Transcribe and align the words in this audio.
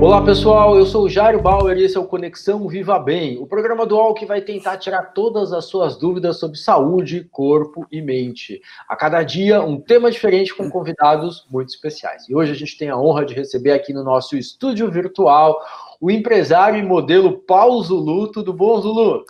Olá 0.00 0.24
pessoal, 0.24 0.78
eu 0.78 0.86
sou 0.86 1.06
o 1.06 1.08
Jairo 1.08 1.42
Bauer 1.42 1.76
e 1.76 1.82
esse 1.82 1.96
é 1.96 2.00
o 2.00 2.06
Conexão 2.06 2.68
Viva 2.68 3.00
Bem, 3.00 3.36
o 3.36 3.46
programa 3.48 3.84
dual 3.84 4.14
que 4.14 4.24
vai 4.24 4.40
tentar 4.40 4.76
tirar 4.76 5.12
todas 5.12 5.52
as 5.52 5.64
suas 5.64 5.98
dúvidas 5.98 6.38
sobre 6.38 6.56
saúde, 6.56 7.28
corpo 7.32 7.84
e 7.90 8.00
mente. 8.00 8.62
A 8.88 8.94
cada 8.94 9.24
dia 9.24 9.60
um 9.60 9.80
tema 9.80 10.08
diferente 10.08 10.54
com 10.54 10.70
convidados 10.70 11.44
muito 11.50 11.70
especiais. 11.70 12.28
E 12.28 12.34
hoje 12.34 12.52
a 12.52 12.54
gente 12.54 12.78
tem 12.78 12.90
a 12.90 12.96
honra 12.96 13.24
de 13.24 13.34
receber 13.34 13.72
aqui 13.72 13.92
no 13.92 14.04
nosso 14.04 14.36
estúdio 14.36 14.88
virtual 14.88 15.60
o 16.00 16.12
empresário 16.12 16.78
e 16.78 16.86
modelo 16.86 17.36
Paulo 17.38 17.82
Zulu. 17.82 18.30
Tudo 18.30 18.52
bom, 18.52 18.80
Zulu? 18.80 19.24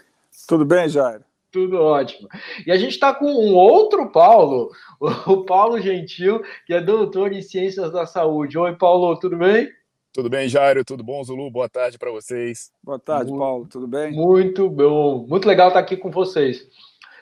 Tudo 0.47 0.67
bem, 0.67 0.87
Jairo? 0.87 1.25
Tudo 1.51 1.81
ótimo. 1.81 2.29
E 2.67 2.71
a 2.71 2.77
gente 2.77 2.93
está 2.93 3.15
com 3.15 3.25
um 3.25 3.55
outro 3.55 4.13
Paulo, 4.13 4.71
o 5.27 5.45
Paulo 5.45 5.81
Gentil, 5.81 6.43
que 6.67 6.75
é 6.75 6.81
doutor 6.81 7.33
em 7.33 7.41
Ciências 7.41 7.91
da 7.91 8.05
Saúde. 8.05 8.59
Oi, 8.59 8.77
Paulo, 8.77 9.19
tudo 9.19 9.39
bem? 9.39 9.67
Tudo 10.13 10.31
bem, 10.31 10.49
Jairo? 10.49 10.85
Tudo 10.85 11.05
bom, 11.05 11.23
Zulu? 11.23 11.51
Boa 11.51 11.69
tarde 11.69 11.99
para 11.99 12.11
vocês. 12.11 12.71
Boa 12.83 12.99
tarde, 12.99 13.31
muito, 13.31 13.41
Paulo. 13.41 13.67
Tudo 13.67 13.87
bem? 13.87 14.11
Muito 14.13 14.69
bom. 14.69 15.27
Muito 15.29 15.47
legal 15.47 15.69
estar 15.69 15.81
aqui 15.81 15.97
com 15.97 16.11
vocês. 16.11 16.67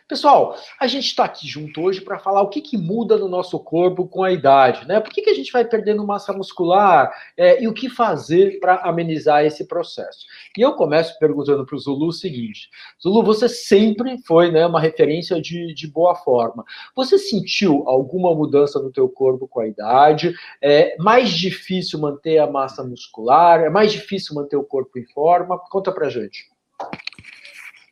Pessoal, 0.09 0.57
a 0.79 0.87
gente 0.87 1.07
está 1.07 1.25
aqui 1.25 1.49
junto 1.49 1.83
hoje 1.83 2.01
para 2.01 2.17
falar 2.17 2.41
o 2.41 2.49
que, 2.49 2.61
que 2.61 2.79
muda 2.79 3.19
no 3.19 3.29
nosso 3.29 3.59
corpo 3.59 4.07
com 4.07 4.23
a 4.23 4.31
idade, 4.31 4.87
né? 4.87 5.01
Por 5.01 5.13
que, 5.13 5.21
que 5.21 5.31
a 5.31 5.35
gente 5.35 5.51
vai 5.51 5.65
perdendo 5.65 6.07
massa 6.07 6.33
muscular 6.33 7.13
é, 7.37 7.61
e 7.61 7.67
o 7.67 7.75
que 7.75 7.89
fazer 7.89 8.61
para 8.61 8.77
amenizar 8.83 9.45
esse 9.45 9.67
processo? 9.67 10.25
E 10.57 10.63
eu 10.63 10.75
começo 10.75 11.19
perguntando 11.19 11.67
para 11.67 11.75
o 11.75 11.79
Zulu 11.79 12.07
o 12.07 12.13
seguinte: 12.13 12.71
Zulu, 13.03 13.25
você 13.25 13.48
sempre 13.48 14.17
foi 14.25 14.53
né, 14.53 14.65
uma 14.65 14.81
referência 14.81 15.43
de, 15.43 15.75
de 15.75 15.89
boa 15.89 16.15
forma. 16.15 16.65
Você 16.95 17.19
sentiu 17.19 17.83
alguma 17.89 18.33
mudança 18.33 18.81
no 18.81 18.93
teu 18.93 19.09
corpo 19.09 19.48
com 19.48 19.59
a 19.59 19.67
idade? 19.67 20.33
É 20.63 20.97
mais 20.98 21.31
difícil 21.31 21.98
manter 21.98 22.39
a 22.39 22.47
massa 22.47 22.85
muscular? 22.85 23.59
É 23.59 23.69
mais 23.69 23.91
difícil 23.91 24.37
manter 24.37 24.57
o 24.57 24.63
corpo 24.63 25.01
em 25.01 25.05
forma? 25.07 25.59
Conta 25.69 25.91
para 25.91 26.09
gente. 26.09 26.48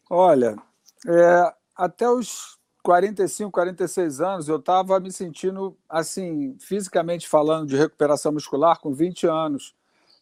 Olha, 0.09 0.55
é, 1.09 1.53
até 1.77 2.09
os 2.09 2.59
45, 2.83 3.51
46 3.51 4.21
anos, 4.21 4.49
eu 4.49 4.57
estava 4.57 5.01
me 5.01 5.11
sentindo, 5.11 5.75
assim, 5.89 6.55
fisicamente 6.61 7.27
falando 7.27 7.69
de 7.69 7.77
recuperação 7.77 8.31
muscular 8.31 8.79
com 8.79 8.93
20 8.93 9.27
anos, 9.27 9.75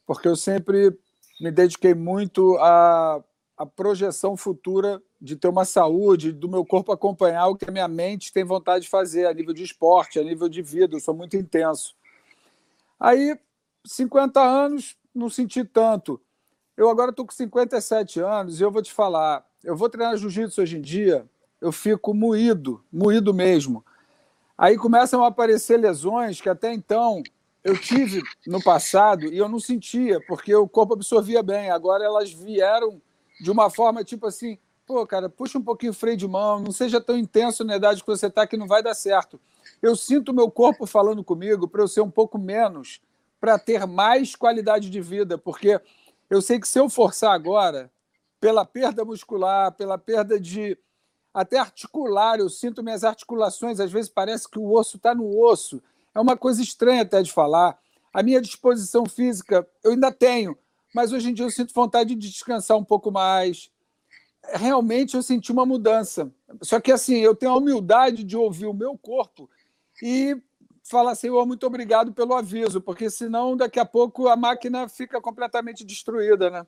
porque 0.07 0.29
eu 0.29 0.37
sempre 0.37 0.97
me 1.41 1.51
dediquei 1.51 1.93
muito 1.93 2.57
à, 2.59 3.23
à 3.57 3.67
projeção 3.67 4.37
futura 4.37 5.03
de 5.21 5.35
ter 5.35 5.49
uma 5.49 5.65
saúde, 5.65 6.31
do 6.31 6.49
meu 6.49 6.65
corpo 6.65 6.93
acompanhar 6.93 7.49
o 7.49 7.57
que 7.57 7.69
a 7.69 7.73
minha 7.73 7.89
mente 7.89 8.33
tem 8.33 8.45
vontade 8.45 8.85
de 8.85 8.91
fazer, 8.91 9.27
a 9.27 9.35
nível 9.35 9.53
de 9.53 9.65
esporte, 9.65 10.21
a 10.21 10.25
nível 10.25 10.49
de 10.49 10.63
vida, 10.63 10.95
eu 10.95 11.01
sou 11.01 11.15
muito 11.15 11.37
intenso. 11.37 11.97
Aí, 12.99 13.37
50 13.85 14.41
anos, 14.41 14.97
não 15.13 15.29
senti 15.29 15.65
tanto. 15.65 16.21
Eu 16.77 16.89
agora 16.89 17.11
estou 17.11 17.27
com 17.27 17.33
57 17.33 18.21
anos 18.21 18.61
e 18.61 18.63
eu 18.63 18.71
vou 18.71 18.83
te 18.83 18.93
falar, 18.93 19.45
eu 19.65 19.77
vou 19.77 19.89
treinar 19.89 20.17
jiu-jitsu 20.17 20.63
hoje 20.63 20.79
em 20.79 20.81
dia, 20.81 21.29
eu 21.63 21.71
fico 21.71 22.13
moído, 22.13 22.85
moído 22.93 23.33
mesmo. 23.33 23.85
Aí 24.59 24.77
começam 24.77 25.23
a 25.23 25.29
aparecer 25.29 25.79
lesões 25.79 26.41
que 26.41 26.49
até 26.49 26.75
então 26.75 27.23
eu 27.63 27.79
tive 27.79 28.21
no 28.45 28.61
passado 28.61 29.27
e 29.33 29.39
eu 29.39 29.49
não 29.49 29.61
sentia, 29.61 30.21
porque 30.27 30.53
o 30.53 30.69
corpo 30.69 30.95
absorvia 30.95 31.41
bem. 31.41 31.71
Agora 31.71 32.05
elas 32.05 32.33
vieram 32.33 33.01
de 33.41 33.49
uma 33.49 33.71
forma 33.71 34.03
tipo 34.03 34.27
assim: 34.27 34.59
pô, 34.85 35.07
cara, 35.07 35.29
puxa 35.29 35.57
um 35.57 35.63
pouquinho 35.63 35.93
o 35.93 35.95
freio 35.95 36.17
de 36.17 36.27
mão, 36.27 36.59
não 36.59 36.73
seja 36.73 37.01
tão 37.01 37.17
intenso 37.17 37.63
na 37.63 37.77
idade 37.77 38.01
que 38.01 38.11
você 38.11 38.27
está 38.27 38.45
que 38.45 38.57
não 38.57 38.67
vai 38.67 38.83
dar 38.83 38.95
certo. 38.95 39.41
Eu 39.81 39.95
sinto 39.95 40.31
o 40.31 40.35
meu 40.35 40.51
corpo 40.51 40.85
falando 40.85 41.23
comigo 41.23 41.69
para 41.69 41.81
eu 41.81 41.89
ser 41.89 42.01
um 42.01 42.11
pouco 42.11 42.39
menos, 42.39 43.01
para 43.41 43.57
ter 43.57 43.87
mais 43.87 44.35
qualidade 44.35 44.91
de 44.91 45.01
vida, 45.01 45.39
porque 45.39 45.81
eu 46.29 46.43
sei 46.43 46.59
que 46.59 46.67
se 46.67 46.81
eu 46.81 46.91
forçar 46.91 47.33
agora, 47.33 47.89
pela 48.41 48.65
perda 48.65 49.05
muscular, 49.05 49.71
pela 49.71 49.97
perda 49.97 50.41
de 50.41 50.77
até 51.33 51.59
articular, 51.59 52.39
eu 52.39 52.49
sinto 52.49 52.83
minhas 52.83 53.05
articulações, 53.05 53.81
às 53.81 53.91
vezes 53.91 54.11
parece 54.11 54.49
que 54.49 54.59
o 54.59 54.73
osso 54.73 54.97
está 54.97 55.15
no 55.15 55.39
osso. 55.39 55.83
É 56.15 56.21
uma 56.21 56.37
coisa 56.37 56.63
estranha 56.63 57.03
até 57.03 57.23
de 57.23 57.33
falar. 57.33 57.79
A 58.13 58.23
minha 58.23 58.41
disposição 58.41 59.07
física 59.07 59.67
eu 59.83 59.93
ainda 59.93 60.13
tenho, 60.13 60.57
mas 60.95 61.13
hoje 61.13 61.31
em 61.31 61.35
dia 61.35 61.47
eu 61.47 61.51
sinto 61.51 61.73
vontade 61.73 62.15
de 62.15 62.29
descansar 62.29 62.77
um 62.77 62.85
pouco 62.85 63.11
mais. 63.11 63.71
Realmente 64.53 65.15
eu 65.15 65.23
senti 65.23 65.51
uma 65.51 65.65
mudança. 65.65 66.31
Só 66.61 66.81
que 66.81 66.93
assim, 66.93 67.17
eu 67.17 67.35
tenho 67.35 67.53
a 67.53 67.57
humildade 67.57 68.25
de 68.25 68.37
ouvir 68.37 68.67
o 68.67 68.75
meu 68.75 68.99
corpo 68.99 69.49
e 70.03 70.37
falar, 70.83 71.15
Senhor, 71.15 71.47
muito 71.47 71.67
obrigado 71.67 72.13
pelo 72.13 72.35
aviso, 72.35 72.81
porque 72.81 73.09
senão 73.09 73.57
daqui 73.57 73.81
a 73.81 73.85
pouco 73.85 74.29
a 74.29 74.37
máquina 74.37 74.89
fica 74.89 75.21
completamente 75.21 75.85
destruída, 75.85 76.51
né? 76.51 76.67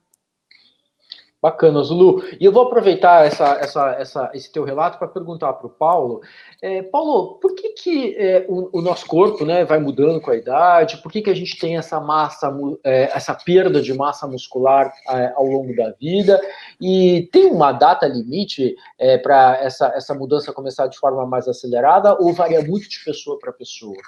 Bacana, 1.44 1.82
Zulu. 1.82 2.24
E 2.40 2.44
eu 2.46 2.50
vou 2.50 2.62
aproveitar 2.62 3.26
essa, 3.26 3.58
essa, 3.60 3.90
essa, 3.98 4.30
esse 4.32 4.50
teu 4.50 4.64
relato 4.64 4.96
para 4.96 5.06
perguntar 5.06 5.52
para 5.52 5.66
o 5.66 5.70
Paulo. 5.70 6.22
É, 6.62 6.82
Paulo, 6.82 7.34
por 7.34 7.54
que, 7.54 7.68
que 7.74 8.16
é, 8.16 8.46
o, 8.48 8.78
o, 8.78 8.80
nosso 8.80 9.04
corpo 9.04 9.44
né, 9.44 9.62
vai 9.62 9.78
mudando 9.78 10.22
com 10.22 10.30
a 10.30 10.36
idade? 10.36 11.02
Por 11.02 11.12
que, 11.12 11.20
que 11.20 11.28
a 11.28 11.34
gente 11.34 11.58
tem 11.58 11.76
essa 11.76 12.00
massa, 12.00 12.50
é, 12.82 13.10
essa 13.14 13.34
perda 13.34 13.82
de 13.82 13.92
massa 13.92 14.26
muscular 14.26 14.90
é, 15.10 15.34
ao 15.36 15.44
longo 15.44 15.76
da 15.76 15.90
vida? 15.90 16.40
E 16.80 17.28
tem 17.30 17.50
uma 17.50 17.72
data 17.72 18.06
limite 18.06 18.74
é, 18.98 19.18
para 19.18 19.58
essa, 19.60 19.88
essa 19.88 20.14
mudança 20.14 20.50
começar 20.50 20.86
de 20.86 20.98
forma 20.98 21.26
mais 21.26 21.46
acelerada 21.46 22.16
ou 22.18 22.32
varia 22.32 22.62
muito 22.62 22.88
de 22.88 23.04
pessoa 23.04 23.38
para 23.38 23.52
pessoa? 23.52 23.98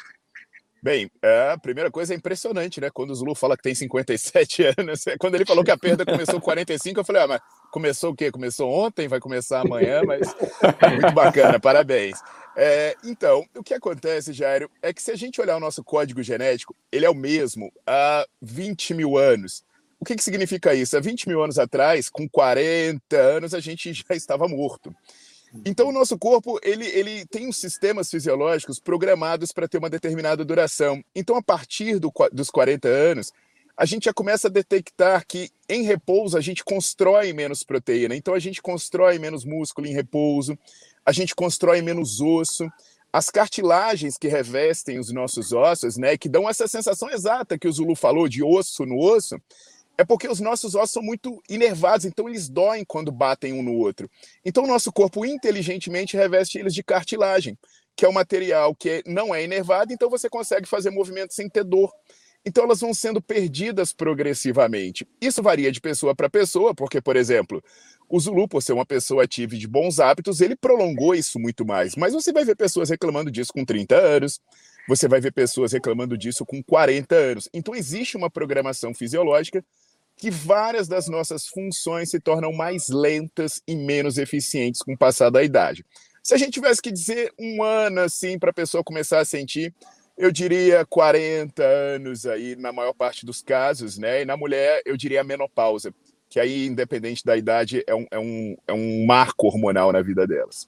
Bem, 0.86 1.10
é, 1.20 1.50
a 1.50 1.58
primeira 1.58 1.90
coisa 1.90 2.14
é 2.14 2.16
impressionante, 2.16 2.80
né? 2.80 2.90
Quando 2.90 3.10
o 3.10 3.14
Zulu 3.16 3.34
fala 3.34 3.56
que 3.56 3.62
tem 3.64 3.74
57 3.74 4.62
anos, 4.78 5.04
quando 5.18 5.34
ele 5.34 5.44
falou 5.44 5.64
que 5.64 5.70
a 5.72 5.76
perda 5.76 6.06
começou 6.06 6.36
com 6.36 6.42
45, 6.42 7.00
eu 7.00 7.04
falei, 7.04 7.22
ah, 7.22 7.26
mas 7.26 7.40
começou 7.72 8.12
o 8.12 8.14
quê? 8.14 8.30
Começou 8.30 8.70
ontem, 8.70 9.08
vai 9.08 9.18
começar 9.18 9.62
amanhã, 9.62 10.02
mas 10.06 10.32
muito 10.88 11.12
bacana, 11.12 11.58
parabéns. 11.58 12.20
É, 12.56 12.94
então, 13.02 13.44
o 13.56 13.64
que 13.64 13.74
acontece, 13.74 14.32
Jairo, 14.32 14.70
é 14.80 14.92
que 14.92 15.02
se 15.02 15.10
a 15.10 15.16
gente 15.16 15.40
olhar 15.40 15.56
o 15.56 15.60
nosso 15.60 15.82
código 15.82 16.22
genético, 16.22 16.72
ele 16.92 17.04
é 17.04 17.10
o 17.10 17.14
mesmo 17.16 17.72
há 17.84 18.24
20 18.40 18.94
mil 18.94 19.18
anos. 19.18 19.64
O 19.98 20.04
que, 20.04 20.14
que 20.14 20.22
significa 20.22 20.72
isso? 20.72 20.96
Há 20.96 21.00
20 21.00 21.28
mil 21.28 21.42
anos 21.42 21.58
atrás, 21.58 22.08
com 22.08 22.28
40 22.28 23.16
anos, 23.16 23.54
a 23.54 23.58
gente 23.58 23.92
já 23.92 24.14
estava 24.14 24.46
morto. 24.46 24.94
Então, 25.64 25.88
o 25.88 25.92
nosso 25.92 26.18
corpo 26.18 26.58
ele, 26.62 26.86
ele 26.86 27.26
tem 27.26 27.48
uns 27.48 27.56
sistemas 27.56 28.10
fisiológicos 28.10 28.78
programados 28.78 29.52
para 29.52 29.68
ter 29.68 29.78
uma 29.78 29.90
determinada 29.90 30.44
duração. 30.44 31.02
Então, 31.14 31.36
a 31.36 31.42
partir 31.42 31.98
do, 31.98 32.12
dos 32.32 32.50
40 32.50 32.88
anos, 32.88 33.32
a 33.76 33.84
gente 33.84 34.04
já 34.04 34.12
começa 34.12 34.48
a 34.48 34.50
detectar 34.50 35.24
que 35.26 35.50
em 35.68 35.82
repouso 35.82 36.38
a 36.38 36.40
gente 36.40 36.64
constrói 36.64 37.32
menos 37.32 37.62
proteína. 37.62 38.16
Então, 38.16 38.34
a 38.34 38.38
gente 38.38 38.62
constrói 38.62 39.18
menos 39.18 39.44
músculo 39.44 39.86
em 39.86 39.92
repouso, 39.92 40.58
a 41.04 41.12
gente 41.12 41.34
constrói 41.34 41.82
menos 41.82 42.20
osso. 42.20 42.68
As 43.12 43.30
cartilagens 43.30 44.18
que 44.18 44.28
revestem 44.28 44.98
os 44.98 45.12
nossos 45.12 45.52
ossos, 45.52 45.96
né, 45.96 46.16
que 46.16 46.28
dão 46.28 46.48
essa 46.48 46.66
sensação 46.66 47.10
exata 47.10 47.58
que 47.58 47.68
o 47.68 47.72
Zulu 47.72 47.94
falou 47.94 48.28
de 48.28 48.42
osso 48.42 48.84
no 48.84 48.98
osso, 48.98 49.40
é 49.98 50.04
porque 50.04 50.28
os 50.28 50.40
nossos 50.40 50.74
ossos 50.74 50.92
são 50.92 51.02
muito 51.02 51.42
inervados, 51.48 52.04
então 52.04 52.28
eles 52.28 52.48
doem 52.48 52.84
quando 52.84 53.10
batem 53.10 53.52
um 53.52 53.62
no 53.62 53.74
outro. 53.74 54.10
Então 54.44 54.64
o 54.64 54.66
nosso 54.66 54.92
corpo 54.92 55.24
inteligentemente 55.24 56.16
reveste 56.16 56.58
eles 56.58 56.74
de 56.74 56.82
cartilagem, 56.82 57.58
que 57.94 58.04
é 58.04 58.08
um 58.08 58.12
material 58.12 58.74
que 58.74 59.02
não 59.06 59.34
é 59.34 59.42
inervado, 59.42 59.92
então 59.92 60.10
você 60.10 60.28
consegue 60.28 60.68
fazer 60.68 60.90
movimento 60.90 61.32
sem 61.32 61.48
ter 61.48 61.64
dor. 61.64 61.90
então 62.44 62.62
elas 62.62 62.80
vão 62.80 62.94
sendo 62.94 63.20
perdidas 63.20 63.92
progressivamente. 63.92 65.06
Isso 65.20 65.42
varia 65.42 65.72
de 65.72 65.80
pessoa 65.80 66.14
para 66.14 66.30
pessoa, 66.30 66.74
porque, 66.74 67.00
por 67.00 67.16
exemplo, 67.16 67.60
o 68.08 68.20
Zulu, 68.20 68.46
por 68.46 68.62
ser 68.62 68.72
uma 68.72 68.86
pessoa 68.86 69.24
ativa 69.24 69.56
de 69.56 69.66
bons 69.66 69.98
hábitos, 69.98 70.40
ele 70.40 70.54
prolongou 70.54 71.12
isso 71.14 71.40
muito 71.40 71.66
mais. 71.66 71.96
Mas 71.96 72.12
você 72.12 72.32
vai 72.32 72.44
ver 72.44 72.54
pessoas 72.54 72.88
reclamando 72.88 73.32
disso 73.32 73.52
com 73.52 73.64
30 73.64 73.96
anos, 73.96 74.40
você 74.88 75.08
vai 75.08 75.20
ver 75.20 75.32
pessoas 75.32 75.72
reclamando 75.72 76.16
disso 76.16 76.46
com 76.46 76.62
40 76.62 77.14
anos. 77.16 77.48
Então 77.52 77.74
existe 77.74 78.16
uma 78.16 78.30
programação 78.30 78.94
fisiológica 78.94 79.64
que 80.16 80.30
várias 80.30 80.88
das 80.88 81.08
nossas 81.08 81.46
funções 81.46 82.10
se 82.10 82.18
tornam 82.18 82.52
mais 82.52 82.88
lentas 82.88 83.60
e 83.66 83.76
menos 83.76 84.16
eficientes 84.16 84.82
com 84.82 84.94
o 84.94 84.98
passar 84.98 85.30
da 85.30 85.42
idade. 85.42 85.84
Se 86.22 86.34
a 86.34 86.38
gente 86.38 86.52
tivesse 86.52 86.82
que 86.82 86.90
dizer 86.90 87.32
um 87.38 87.62
ano 87.62 88.00
assim 88.00 88.38
para 88.38 88.50
a 88.50 88.54
pessoa 88.54 88.82
começar 88.82 89.20
a 89.20 89.24
sentir, 89.24 89.72
eu 90.16 90.32
diria 90.32 90.84
40 90.86 91.62
anos 91.62 92.24
aí 92.26 92.56
na 92.56 92.72
maior 92.72 92.94
parte 92.94 93.26
dos 93.26 93.42
casos, 93.42 93.98
né? 93.98 94.22
E 94.22 94.24
na 94.24 94.36
mulher 94.36 94.80
eu 94.86 94.96
diria 94.96 95.20
a 95.20 95.24
menopausa, 95.24 95.94
que 96.28 96.40
aí 96.40 96.66
independente 96.66 97.22
da 97.24 97.36
idade 97.36 97.84
é 97.86 97.94
um, 97.94 98.06
é 98.10 98.18
um, 98.18 98.56
é 98.66 98.72
um 98.72 99.04
marco 99.04 99.46
hormonal 99.46 99.92
na 99.92 100.00
vida 100.00 100.26
delas. 100.26 100.66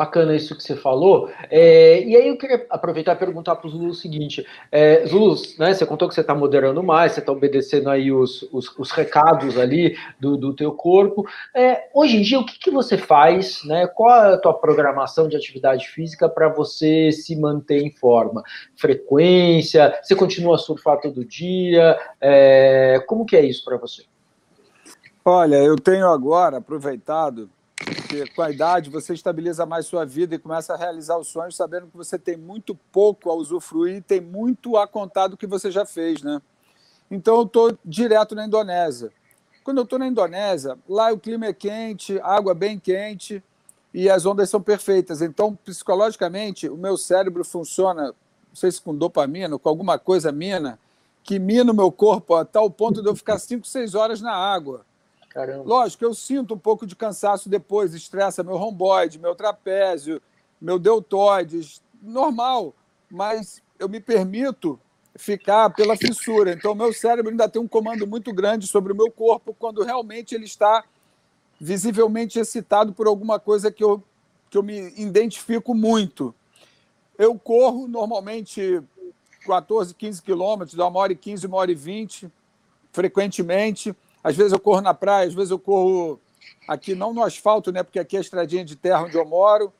Bacana 0.00 0.34
isso 0.34 0.56
que 0.56 0.62
você 0.62 0.74
falou. 0.74 1.30
É, 1.50 2.02
e 2.02 2.16
aí 2.16 2.28
eu 2.28 2.38
queria 2.38 2.64
aproveitar 2.70 3.12
e 3.12 3.18
perguntar 3.18 3.56
para 3.56 3.66
o 3.66 3.70
Zulu 3.70 3.88
o 3.88 3.94
seguinte: 3.94 4.46
é, 4.72 5.04
Zulu, 5.04 5.36
né, 5.58 5.74
você 5.74 5.84
contou 5.84 6.08
que 6.08 6.14
você 6.14 6.22
está 6.22 6.34
moderando 6.34 6.82
mais, 6.82 7.12
você 7.12 7.20
está 7.20 7.30
obedecendo 7.30 7.90
aí 7.90 8.10
os, 8.10 8.48
os, 8.50 8.74
os, 8.78 8.90
recados 8.92 9.58
ali 9.58 9.98
do, 10.18 10.38
do 10.38 10.54
teu 10.54 10.72
corpo. 10.72 11.28
É, 11.54 11.90
hoje 11.92 12.16
em 12.16 12.22
dia, 12.22 12.40
o 12.40 12.46
que, 12.46 12.58
que 12.58 12.70
você 12.70 12.96
faz? 12.96 13.62
Né, 13.66 13.86
qual 13.88 14.08
a 14.08 14.38
tua 14.38 14.54
programação 14.54 15.28
de 15.28 15.36
atividade 15.36 15.86
física 15.88 16.30
para 16.30 16.48
você 16.48 17.12
se 17.12 17.36
manter 17.36 17.82
em 17.82 17.90
forma? 17.90 18.42
Frequência? 18.76 20.00
Você 20.02 20.16
continua 20.16 20.54
a 20.54 20.58
surfar 20.58 20.98
todo 20.98 21.26
dia? 21.26 21.98
É, 22.18 23.04
como 23.06 23.26
que 23.26 23.36
é 23.36 23.44
isso 23.44 23.62
para 23.66 23.76
você? 23.76 24.04
Olha, 25.22 25.56
eu 25.56 25.76
tenho 25.76 26.06
agora 26.06 26.56
aproveitado 26.56 27.50
porque 27.84 28.26
com 28.34 28.42
a 28.42 28.50
idade 28.50 28.90
você 28.90 29.14
estabiliza 29.14 29.64
mais 29.64 29.86
sua 29.86 30.04
vida 30.04 30.34
e 30.34 30.38
começa 30.38 30.74
a 30.74 30.76
realizar 30.76 31.18
os 31.18 31.28
sonhos 31.28 31.56
sabendo 31.56 31.86
que 31.86 31.96
você 31.96 32.18
tem 32.18 32.36
muito 32.36 32.74
pouco 32.92 33.30
a 33.30 33.34
usufruir 33.34 33.96
e 33.96 34.02
tem 34.02 34.20
muito 34.20 34.76
a 34.76 34.86
contar 34.86 35.28
do 35.28 35.36
que 35.36 35.46
você 35.46 35.70
já 35.70 35.86
fez, 35.86 36.22
né? 36.22 36.40
Então 37.10 37.36
eu 37.36 37.42
estou 37.44 37.78
direto 37.84 38.34
na 38.34 38.46
Indonésia. 38.46 39.10
Quando 39.64 39.78
eu 39.78 39.84
estou 39.84 39.98
na 39.98 40.06
Indonésia, 40.06 40.78
lá 40.88 41.12
o 41.12 41.18
clima 41.18 41.46
é 41.46 41.52
quente, 41.52 42.20
água 42.20 42.54
bem 42.54 42.78
quente 42.78 43.42
e 43.92 44.08
as 44.08 44.24
ondas 44.24 44.48
são 44.48 44.60
perfeitas. 44.60 45.20
Então, 45.20 45.54
psicologicamente, 45.54 46.68
o 46.68 46.76
meu 46.76 46.96
cérebro 46.96 47.44
funciona, 47.44 48.06
não 48.06 48.54
sei 48.54 48.70
se 48.70 48.80
com 48.80 48.94
dopamina, 48.94 49.58
com 49.58 49.68
alguma 49.68 49.98
coisa 49.98 50.30
mina, 50.30 50.78
que 51.22 51.38
mina 51.38 51.72
o 51.72 51.74
meu 51.74 51.90
corpo 51.90 52.34
a 52.34 52.44
tal 52.44 52.70
ponto 52.70 53.02
de 53.02 53.08
eu 53.08 53.16
ficar 53.16 53.38
5, 53.38 53.66
6 53.66 53.94
horas 53.94 54.20
na 54.20 54.32
água. 54.32 54.86
Caramba. 55.30 55.64
Lógico, 55.64 56.04
eu 56.04 56.12
sinto 56.12 56.54
um 56.54 56.58
pouco 56.58 56.84
de 56.84 56.96
cansaço 56.96 57.48
depois, 57.48 57.94
estressa 57.94 58.42
meu 58.42 58.56
romboide, 58.56 59.18
meu 59.18 59.34
trapézio, 59.34 60.20
meu 60.60 60.78
deltoides, 60.78 61.80
normal, 62.02 62.74
mas 63.08 63.62
eu 63.78 63.88
me 63.88 64.00
permito 64.00 64.78
ficar 65.16 65.70
pela 65.70 65.96
fissura. 65.96 66.52
Então, 66.52 66.74
meu 66.74 66.92
cérebro 66.92 67.30
ainda 67.30 67.48
tem 67.48 67.62
um 67.62 67.68
comando 67.68 68.06
muito 68.06 68.32
grande 68.32 68.66
sobre 68.66 68.92
o 68.92 68.96
meu 68.96 69.10
corpo 69.10 69.54
quando 69.58 69.84
realmente 69.84 70.34
ele 70.34 70.44
está 70.44 70.84
visivelmente 71.60 72.38
excitado 72.38 72.92
por 72.92 73.06
alguma 73.06 73.38
coisa 73.38 73.70
que 73.70 73.84
eu, 73.84 74.02
que 74.48 74.58
eu 74.58 74.62
me 74.62 74.92
identifico 74.96 75.74
muito. 75.74 76.34
Eu 77.18 77.38
corro 77.38 77.86
normalmente 77.86 78.82
14, 79.46 79.94
15 79.94 80.22
quilômetros, 80.22 80.76
dá 80.76 80.86
uma 80.86 80.98
hora 80.98 81.12
e 81.12 81.16
15, 81.16 81.46
uma 81.46 81.58
hora 81.58 81.70
e 81.70 81.74
20, 81.74 82.30
frequentemente. 82.92 83.94
Às 84.22 84.36
vezes 84.36 84.52
eu 84.52 84.60
corro 84.60 84.80
na 84.80 84.94
praia, 84.94 85.26
às 85.26 85.34
vezes 85.34 85.50
eu 85.50 85.58
corro 85.58 86.20
aqui, 86.68 86.94
não 86.94 87.12
no 87.12 87.22
asfalto, 87.22 87.72
né? 87.72 87.82
Porque 87.82 87.98
aqui 87.98 88.16
é 88.16 88.18
a 88.18 88.22
estradinha 88.22 88.64
de 88.64 88.76
terra 88.76 89.04
onde 89.04 89.16
eu 89.16 89.24
moro. 89.24 89.72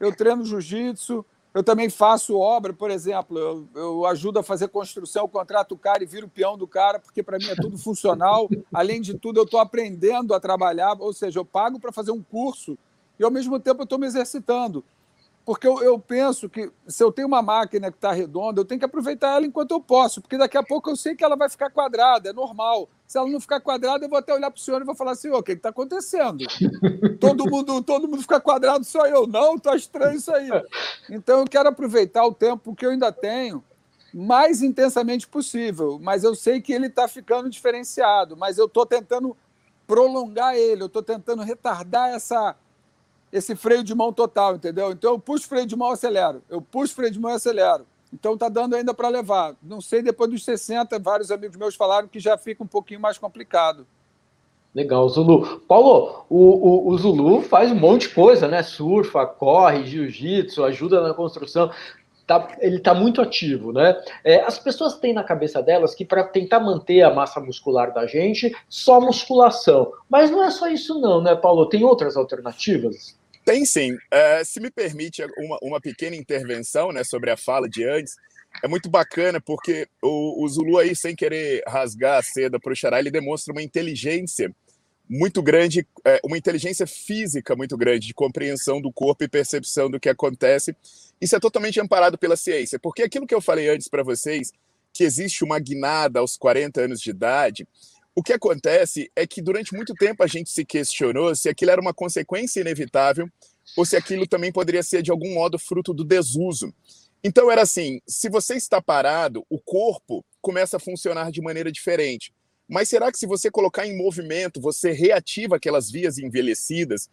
Eu 0.00 0.14
treino 0.14 0.44
jiu-jitsu. 0.44 1.24
Eu 1.54 1.62
também 1.62 1.90
faço 1.90 2.38
obra, 2.38 2.72
por 2.72 2.90
exemplo. 2.90 3.38
Eu, 3.38 3.68
eu 3.74 4.06
ajudo 4.06 4.38
a 4.38 4.42
fazer 4.42 4.68
construção, 4.68 5.24
eu 5.24 5.28
contrato 5.28 5.72
o 5.72 5.78
cara 5.78 6.02
e 6.02 6.06
viro 6.06 6.26
o 6.26 6.30
peão 6.30 6.56
do 6.56 6.66
cara, 6.66 6.98
porque 6.98 7.22
para 7.22 7.36
mim 7.36 7.48
é 7.48 7.54
tudo 7.54 7.76
funcional. 7.76 8.48
Além 8.72 9.02
de 9.02 9.18
tudo, 9.18 9.38
eu 9.38 9.44
estou 9.44 9.60
aprendendo 9.60 10.34
a 10.34 10.40
trabalhar, 10.40 10.96
ou 10.98 11.12
seja, 11.12 11.38
eu 11.38 11.44
pago 11.44 11.78
para 11.78 11.92
fazer 11.92 12.10
um 12.10 12.22
curso 12.22 12.78
e 13.18 13.24
ao 13.24 13.30
mesmo 13.30 13.60
tempo 13.60 13.82
eu 13.82 13.84
estou 13.84 13.98
me 13.98 14.06
exercitando. 14.06 14.82
Porque 15.44 15.66
eu, 15.66 15.82
eu, 15.82 15.98
penso 15.98 16.48
que 16.48 16.70
se 16.86 17.02
eu 17.02 17.10
tenho 17.10 17.26
uma 17.26 17.42
máquina 17.42 17.90
que 17.90 17.96
está 17.96 18.12
redonda, 18.12 18.60
eu 18.60 18.64
tenho 18.64 18.78
que 18.78 18.84
aproveitar 18.84 19.36
ela 19.36 19.44
enquanto 19.44 19.72
eu 19.72 19.80
posso, 19.80 20.20
porque 20.20 20.38
daqui 20.38 20.56
a 20.56 20.62
pouco 20.62 20.90
eu 20.90 20.96
sei 20.96 21.16
que 21.16 21.24
ela 21.24 21.34
vai 21.34 21.48
ficar 21.48 21.68
quadrada, 21.68 22.30
é 22.30 22.32
normal. 22.32 22.88
Se 23.08 23.18
ela 23.18 23.28
não 23.28 23.40
ficar 23.40 23.60
quadrada, 23.60 24.04
eu 24.04 24.08
vou 24.08 24.18
até 24.18 24.32
olhar 24.32 24.50
para 24.50 24.58
o 24.58 24.62
senhor 24.62 24.80
e 24.80 24.84
vou 24.84 24.94
falar 24.94 25.12
assim: 25.12 25.30
o 25.30 25.42
que 25.42 25.52
está 25.52 25.70
acontecendo? 25.70 26.44
todo, 27.18 27.50
mundo, 27.50 27.82
todo 27.82 28.08
mundo 28.08 28.22
fica 28.22 28.40
quadrado, 28.40 28.84
só 28.84 29.04
eu. 29.06 29.26
Não, 29.26 29.56
está 29.56 29.74
estranho 29.74 30.16
isso 30.16 30.32
aí. 30.32 30.48
Então 31.10 31.40
eu 31.40 31.46
quero 31.46 31.68
aproveitar 31.68 32.24
o 32.24 32.32
tempo 32.32 32.74
que 32.74 32.86
eu 32.86 32.90
ainda 32.90 33.10
tenho 33.10 33.64
mais 34.14 34.62
intensamente 34.62 35.26
possível, 35.26 35.98
mas 36.00 36.22
eu 36.22 36.34
sei 36.34 36.60
que 36.60 36.72
ele 36.72 36.86
está 36.86 37.08
ficando 37.08 37.50
diferenciado, 37.50 38.36
mas 38.36 38.58
eu 38.58 38.66
estou 38.66 38.86
tentando 38.86 39.36
prolongar 39.86 40.54
ele, 40.54 40.82
eu 40.82 40.86
estou 40.86 41.02
tentando 41.02 41.42
retardar 41.42 42.10
essa 42.10 42.54
esse 43.32 43.56
freio 43.56 43.82
de 43.82 43.94
mão 43.94 44.12
total, 44.12 44.56
entendeu? 44.56 44.92
Então 44.92 45.12
eu 45.12 45.18
puxo 45.18 45.48
freio 45.48 45.66
de 45.66 45.74
mão 45.74 45.90
e 45.90 45.94
acelero. 45.94 46.42
Eu 46.50 46.60
puxo 46.60 46.94
freio 46.94 47.10
de 47.10 47.18
mão 47.18 47.30
e 47.30 47.34
acelero. 47.34 47.86
Então 48.12 48.36
tá 48.36 48.48
dando 48.48 48.76
ainda 48.76 48.92
para 48.92 49.08
levar. 49.08 49.56
Não 49.62 49.80
sei, 49.80 50.02
depois 50.02 50.30
dos 50.30 50.44
60, 50.44 50.98
vários 50.98 51.30
amigos 51.30 51.56
meus 51.56 51.74
falaram 51.74 52.06
que 52.06 52.20
já 52.20 52.36
fica 52.36 52.62
um 52.62 52.66
pouquinho 52.66 53.00
mais 53.00 53.16
complicado. 53.16 53.86
Legal, 54.74 55.06
Zulu. 55.08 55.60
Paulo, 55.68 56.24
o, 56.28 56.38
o, 56.38 56.88
o, 56.88 56.98
Zulu 56.98 57.42
faz 57.42 57.70
um 57.70 57.74
monte 57.74 58.08
de 58.08 58.14
coisa, 58.14 58.48
né? 58.48 58.62
Surfa, 58.62 59.26
corre, 59.26 59.84
jiu-jitsu, 59.84 60.64
ajuda 60.64 61.02
na 61.02 61.12
construção. 61.12 61.70
Tá, 62.26 62.56
ele 62.60 62.76
está 62.76 62.94
muito 62.94 63.20
ativo, 63.20 63.72
né? 63.72 64.00
É, 64.24 64.40
as 64.42 64.58
pessoas 64.58 64.98
têm 64.98 65.12
na 65.12 65.24
cabeça 65.24 65.62
delas 65.62 65.94
que 65.94 66.04
para 66.04 66.24
tentar 66.24 66.60
manter 66.60 67.02
a 67.02 67.12
massa 67.12 67.40
muscular 67.40 67.92
da 67.92 68.06
gente, 68.06 68.54
só 68.68 69.00
musculação. 69.00 69.92
Mas 70.08 70.30
não 70.30 70.42
é 70.42 70.50
só 70.50 70.68
isso, 70.68 70.98
não, 71.00 71.20
né, 71.20 71.34
Paulo? 71.34 71.68
Tem 71.68 71.84
outras 71.84 72.16
alternativas? 72.16 73.20
Tem 73.44 73.64
sim. 73.64 73.94
Uh, 73.94 74.44
se 74.44 74.60
me 74.60 74.70
permite 74.70 75.22
uma, 75.36 75.58
uma 75.62 75.80
pequena 75.80 76.14
intervenção 76.14 76.92
né, 76.92 77.02
sobre 77.02 77.30
a 77.30 77.36
fala 77.36 77.68
de 77.68 77.84
antes, 77.84 78.14
é 78.62 78.68
muito 78.68 78.88
bacana 78.88 79.40
porque 79.40 79.88
o, 80.02 80.44
o 80.44 80.48
Zulu 80.48 80.78
aí, 80.78 80.94
sem 80.94 81.16
querer 81.16 81.62
rasgar 81.66 82.18
a 82.18 82.22
seda 82.22 82.60
para 82.60 82.72
o 82.72 82.76
Xará, 82.76 82.98
ele 82.98 83.10
demonstra 83.10 83.52
uma 83.52 83.62
inteligência 83.62 84.54
muito 85.08 85.42
grande, 85.42 85.86
é, 86.04 86.20
uma 86.24 86.38
inteligência 86.38 86.86
física 86.86 87.56
muito 87.56 87.76
grande 87.76 88.06
de 88.06 88.14
compreensão 88.14 88.80
do 88.80 88.92
corpo 88.92 89.24
e 89.24 89.28
percepção 89.28 89.90
do 89.90 90.00
que 90.00 90.08
acontece. 90.08 90.74
Isso 91.20 91.36
é 91.36 91.40
totalmente 91.40 91.80
amparado 91.80 92.16
pela 92.16 92.36
ciência, 92.36 92.78
porque 92.78 93.02
aquilo 93.02 93.26
que 93.26 93.34
eu 93.34 93.40
falei 93.40 93.68
antes 93.68 93.88
para 93.88 94.02
vocês, 94.02 94.52
que 94.92 95.04
existe 95.04 95.44
uma 95.44 95.58
guinada 95.58 96.20
aos 96.20 96.36
40 96.36 96.82
anos 96.82 97.00
de 97.00 97.10
idade, 97.10 97.66
o 98.14 98.22
que 98.22 98.32
acontece 98.32 99.10
é 99.16 99.26
que 99.26 99.40
durante 99.40 99.74
muito 99.74 99.94
tempo 99.94 100.22
a 100.22 100.26
gente 100.26 100.50
se 100.50 100.64
questionou 100.64 101.34
se 101.34 101.48
aquilo 101.48 101.70
era 101.70 101.80
uma 101.80 101.94
consequência 101.94 102.60
inevitável 102.60 103.28
ou 103.76 103.86
se 103.86 103.96
aquilo 103.96 104.26
também 104.26 104.52
poderia 104.52 104.82
ser 104.82 105.02
de 105.02 105.10
algum 105.10 105.32
modo 105.34 105.58
fruto 105.58 105.94
do 105.94 106.04
desuso. 106.04 106.72
Então 107.24 107.50
era 107.50 107.62
assim: 107.62 108.00
se 108.06 108.28
você 108.28 108.54
está 108.54 108.82
parado, 108.82 109.46
o 109.48 109.58
corpo 109.58 110.24
começa 110.40 110.76
a 110.76 110.80
funcionar 110.80 111.30
de 111.30 111.40
maneira 111.40 111.72
diferente. 111.72 112.34
Mas 112.68 112.88
será 112.88 113.10
que 113.10 113.18
se 113.18 113.26
você 113.26 113.50
colocar 113.50 113.86
em 113.86 113.96
movimento, 113.96 114.60
você 114.60 114.92
reativa 114.92 115.56
aquelas 115.56 115.90
vias 115.90 116.18
envelhecidas? 116.18 117.08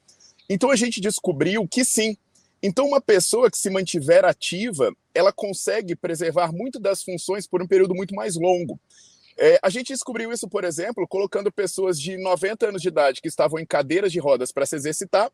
Então 0.50 0.70
a 0.70 0.76
gente 0.76 1.00
descobriu 1.00 1.68
que 1.68 1.86
sim. 1.86 2.18
Então 2.62 2.88
uma 2.88 3.00
pessoa 3.00 3.50
que 3.50 3.58
se 3.58 3.70
mantiver 3.70 4.26
ativa, 4.26 4.94
ela 5.14 5.32
consegue 5.32 5.96
preservar 5.96 6.52
muito 6.52 6.80
das 6.80 7.04
funções 7.04 7.48
por 7.48 7.62
um 7.62 7.68
período 7.68 7.96
muito 7.96 8.14
mais 8.14 8.36
longo. 8.36 8.80
É, 9.42 9.58
a 9.64 9.70
gente 9.70 9.94
descobriu 9.94 10.34
isso, 10.34 10.50
por 10.50 10.66
exemplo, 10.66 11.08
colocando 11.08 11.50
pessoas 11.50 11.98
de 11.98 12.18
90 12.18 12.68
anos 12.68 12.82
de 12.82 12.90
idade 12.90 13.22
que 13.22 13.28
estavam 13.30 13.58
em 13.58 13.66
cadeiras 13.66 14.12
de 14.12 14.20
rodas 14.20 14.52
para 14.52 14.66
se 14.66 14.76
exercitar 14.76 15.32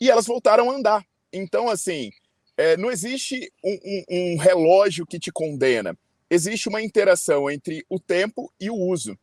e 0.00 0.10
elas 0.10 0.26
voltaram 0.26 0.68
a 0.68 0.74
andar. 0.74 1.06
Então, 1.32 1.70
assim, 1.70 2.10
é, 2.56 2.76
não 2.76 2.90
existe 2.90 3.52
um, 3.64 3.78
um, 3.84 4.04
um, 4.10 4.36
relógio 4.36 5.06
que 5.06 5.20
te 5.20 5.30
condena. 5.30 5.96
Existe 6.28 6.68
uma 6.68 6.82
interação 6.82 7.48
entre 7.48 7.86
o 7.88 8.00
tempo 8.00 8.52
e 8.58 8.68
o 8.68 8.74
uso. 8.74 9.16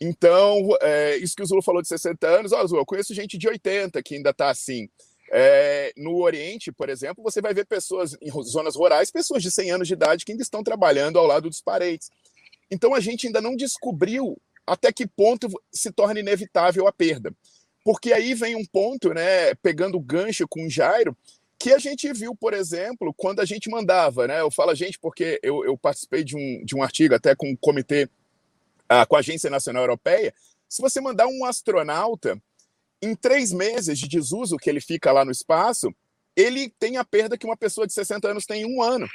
Então, 0.00 0.68
é, 0.80 1.16
isso 1.18 1.36
que 1.36 1.42
o 1.42 1.46
Zulu 1.46 1.62
falou 1.62 1.80
de 1.80 1.86
60 1.86 2.26
anos, 2.26 2.52
ó, 2.52 2.66
Zulu, 2.66 2.80
eu 2.80 2.86
conheço 2.86 3.14
gente 3.14 3.38
de 3.38 3.46
80 3.46 4.02
que 4.02 4.16
ainda 4.16 4.30
está 4.30 4.50
assim. 4.50 4.88
É, 5.32 5.92
no 5.96 6.16
Oriente, 6.16 6.72
por 6.72 6.88
exemplo, 6.88 7.22
você 7.22 7.40
vai 7.40 7.54
ver 7.54 7.66
pessoas 7.66 8.16
em 8.20 8.30
zonas 8.42 8.74
rurais, 8.74 9.12
pessoas 9.12 9.44
de 9.44 9.50
100 9.50 9.70
anos 9.70 9.86
de 9.86 9.94
idade 9.94 10.24
que 10.24 10.32
ainda 10.32 10.42
estão 10.42 10.64
trabalhando 10.64 11.20
ao 11.20 11.26
lado 11.26 11.48
dos 11.48 11.60
parentes. 11.60 12.10
Então 12.70 12.94
a 12.94 13.00
gente 13.00 13.26
ainda 13.26 13.40
não 13.40 13.56
descobriu 13.56 14.40
até 14.66 14.92
que 14.92 15.06
ponto 15.06 15.48
se 15.72 15.90
torna 15.90 16.20
inevitável 16.20 16.86
a 16.86 16.92
perda. 16.92 17.34
Porque 17.84 18.12
aí 18.12 18.34
vem 18.34 18.54
um 18.54 18.64
ponto, 18.64 19.12
né, 19.12 19.54
pegando 19.56 19.96
o 19.96 20.00
gancho 20.00 20.46
com 20.46 20.66
o 20.66 20.70
Jairo, 20.70 21.16
que 21.58 21.72
a 21.72 21.78
gente 21.78 22.10
viu, 22.12 22.34
por 22.34 22.54
exemplo, 22.54 23.12
quando 23.14 23.40
a 23.40 23.44
gente 23.44 23.68
mandava, 23.68 24.26
né? 24.26 24.40
Eu 24.40 24.50
falo 24.50 24.70
a 24.70 24.74
gente 24.74 24.98
porque 24.98 25.38
eu, 25.42 25.64
eu 25.64 25.76
participei 25.76 26.24
de 26.24 26.36
um, 26.36 26.64
de 26.64 26.74
um 26.74 26.82
artigo 26.82 27.14
até 27.14 27.34
com 27.34 27.50
o 27.50 27.56
comitê, 27.56 28.08
ah, 28.88 29.04
com 29.04 29.16
a 29.16 29.18
Agência 29.18 29.50
Nacional 29.50 29.82
Europeia. 29.82 30.32
Se 30.68 30.80
você 30.80 31.00
mandar 31.00 31.26
um 31.26 31.44
astronauta, 31.44 32.40
em 33.02 33.14
três 33.14 33.52
meses 33.52 33.98
de 33.98 34.08
desuso 34.08 34.56
que 34.56 34.70
ele 34.70 34.80
fica 34.80 35.12
lá 35.12 35.24
no 35.24 35.30
espaço, 35.30 35.94
ele 36.36 36.70
tem 36.78 36.96
a 36.96 37.04
perda 37.04 37.36
que 37.36 37.46
uma 37.46 37.56
pessoa 37.56 37.86
de 37.86 37.92
60 37.92 38.28
anos 38.28 38.46
tem 38.46 38.62
em 38.62 38.76
um 38.76 38.82
ano. 38.82 39.08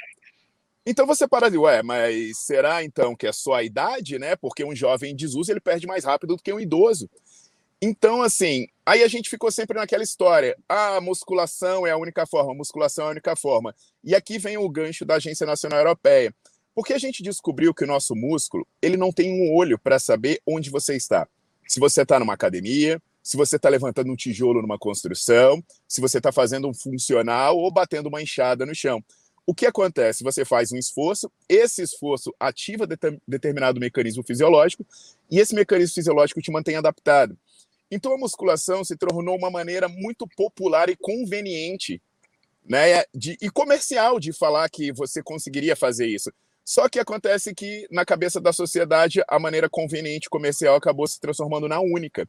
Então 0.88 1.04
você 1.04 1.26
para 1.26 1.50
de, 1.50 1.58
ué, 1.58 1.82
mas 1.82 2.38
será 2.38 2.84
então 2.84 3.16
que 3.16 3.26
é 3.26 3.32
só 3.32 3.54
a 3.54 3.64
idade, 3.64 4.20
né? 4.20 4.36
Porque 4.36 4.64
um 4.64 4.74
jovem 4.74 5.10
em 5.10 5.16
desuso 5.16 5.50
ele 5.50 5.58
perde 5.58 5.84
mais 5.84 6.04
rápido 6.04 6.36
do 6.36 6.42
que 6.42 6.52
um 6.52 6.60
idoso. 6.60 7.10
Então, 7.82 8.22
assim, 8.22 8.68
aí 8.86 9.02
a 9.02 9.08
gente 9.08 9.28
ficou 9.28 9.50
sempre 9.50 9.76
naquela 9.76 10.02
história. 10.02 10.56
Ah, 10.68 11.00
musculação 11.00 11.86
é 11.86 11.90
a 11.90 11.96
única 11.96 12.24
forma, 12.24 12.54
musculação 12.54 13.06
é 13.06 13.08
a 13.08 13.10
única 13.10 13.34
forma. 13.34 13.74
E 14.02 14.14
aqui 14.14 14.38
vem 14.38 14.56
o 14.56 14.68
gancho 14.68 15.04
da 15.04 15.16
Agência 15.16 15.44
Nacional 15.44 15.80
Europeia. 15.80 16.32
Porque 16.74 16.92
a 16.92 16.98
gente 16.98 17.22
descobriu 17.22 17.74
que 17.74 17.84
o 17.84 17.86
nosso 17.86 18.14
músculo, 18.14 18.66
ele 18.80 18.96
não 18.96 19.10
tem 19.10 19.32
um 19.32 19.54
olho 19.54 19.78
para 19.78 19.98
saber 19.98 20.40
onde 20.46 20.70
você 20.70 20.94
está. 20.94 21.26
Se 21.66 21.80
você 21.80 22.02
está 22.02 22.18
numa 22.18 22.34
academia, 22.34 23.02
se 23.22 23.36
você 23.36 23.56
está 23.56 23.68
levantando 23.68 24.10
um 24.10 24.16
tijolo 24.16 24.62
numa 24.62 24.78
construção, 24.78 25.62
se 25.88 26.00
você 26.00 26.18
está 26.18 26.30
fazendo 26.30 26.68
um 26.68 26.74
funcional 26.74 27.58
ou 27.58 27.72
batendo 27.72 28.08
uma 28.08 28.22
enxada 28.22 28.64
no 28.64 28.74
chão. 28.74 29.02
O 29.46 29.54
que 29.54 29.64
acontece? 29.64 30.24
Você 30.24 30.44
faz 30.44 30.72
um 30.72 30.76
esforço, 30.76 31.30
esse 31.48 31.80
esforço 31.80 32.34
ativa 32.38 32.84
determinado 33.26 33.78
mecanismo 33.78 34.24
fisiológico 34.24 34.84
e 35.30 35.38
esse 35.38 35.54
mecanismo 35.54 35.94
fisiológico 35.94 36.42
te 36.42 36.50
mantém 36.50 36.74
adaptado. 36.74 37.38
Então 37.88 38.12
a 38.12 38.18
musculação 38.18 38.82
se 38.82 38.96
tornou 38.96 39.36
uma 39.36 39.48
maneira 39.48 39.88
muito 39.88 40.26
popular 40.36 40.88
e 40.88 40.96
conveniente, 40.96 42.02
né, 42.68 43.04
de, 43.14 43.38
e 43.40 43.48
comercial 43.48 44.18
de 44.18 44.32
falar 44.32 44.68
que 44.68 44.92
você 44.92 45.22
conseguiria 45.22 45.76
fazer 45.76 46.08
isso. 46.08 46.32
Só 46.64 46.88
que 46.88 46.98
acontece 46.98 47.54
que 47.54 47.86
na 47.92 48.04
cabeça 48.04 48.40
da 48.40 48.52
sociedade 48.52 49.22
a 49.28 49.38
maneira 49.38 49.70
conveniente 49.70 50.28
comercial 50.28 50.74
acabou 50.74 51.06
se 51.06 51.20
transformando 51.20 51.68
na 51.68 51.78
única. 51.78 52.28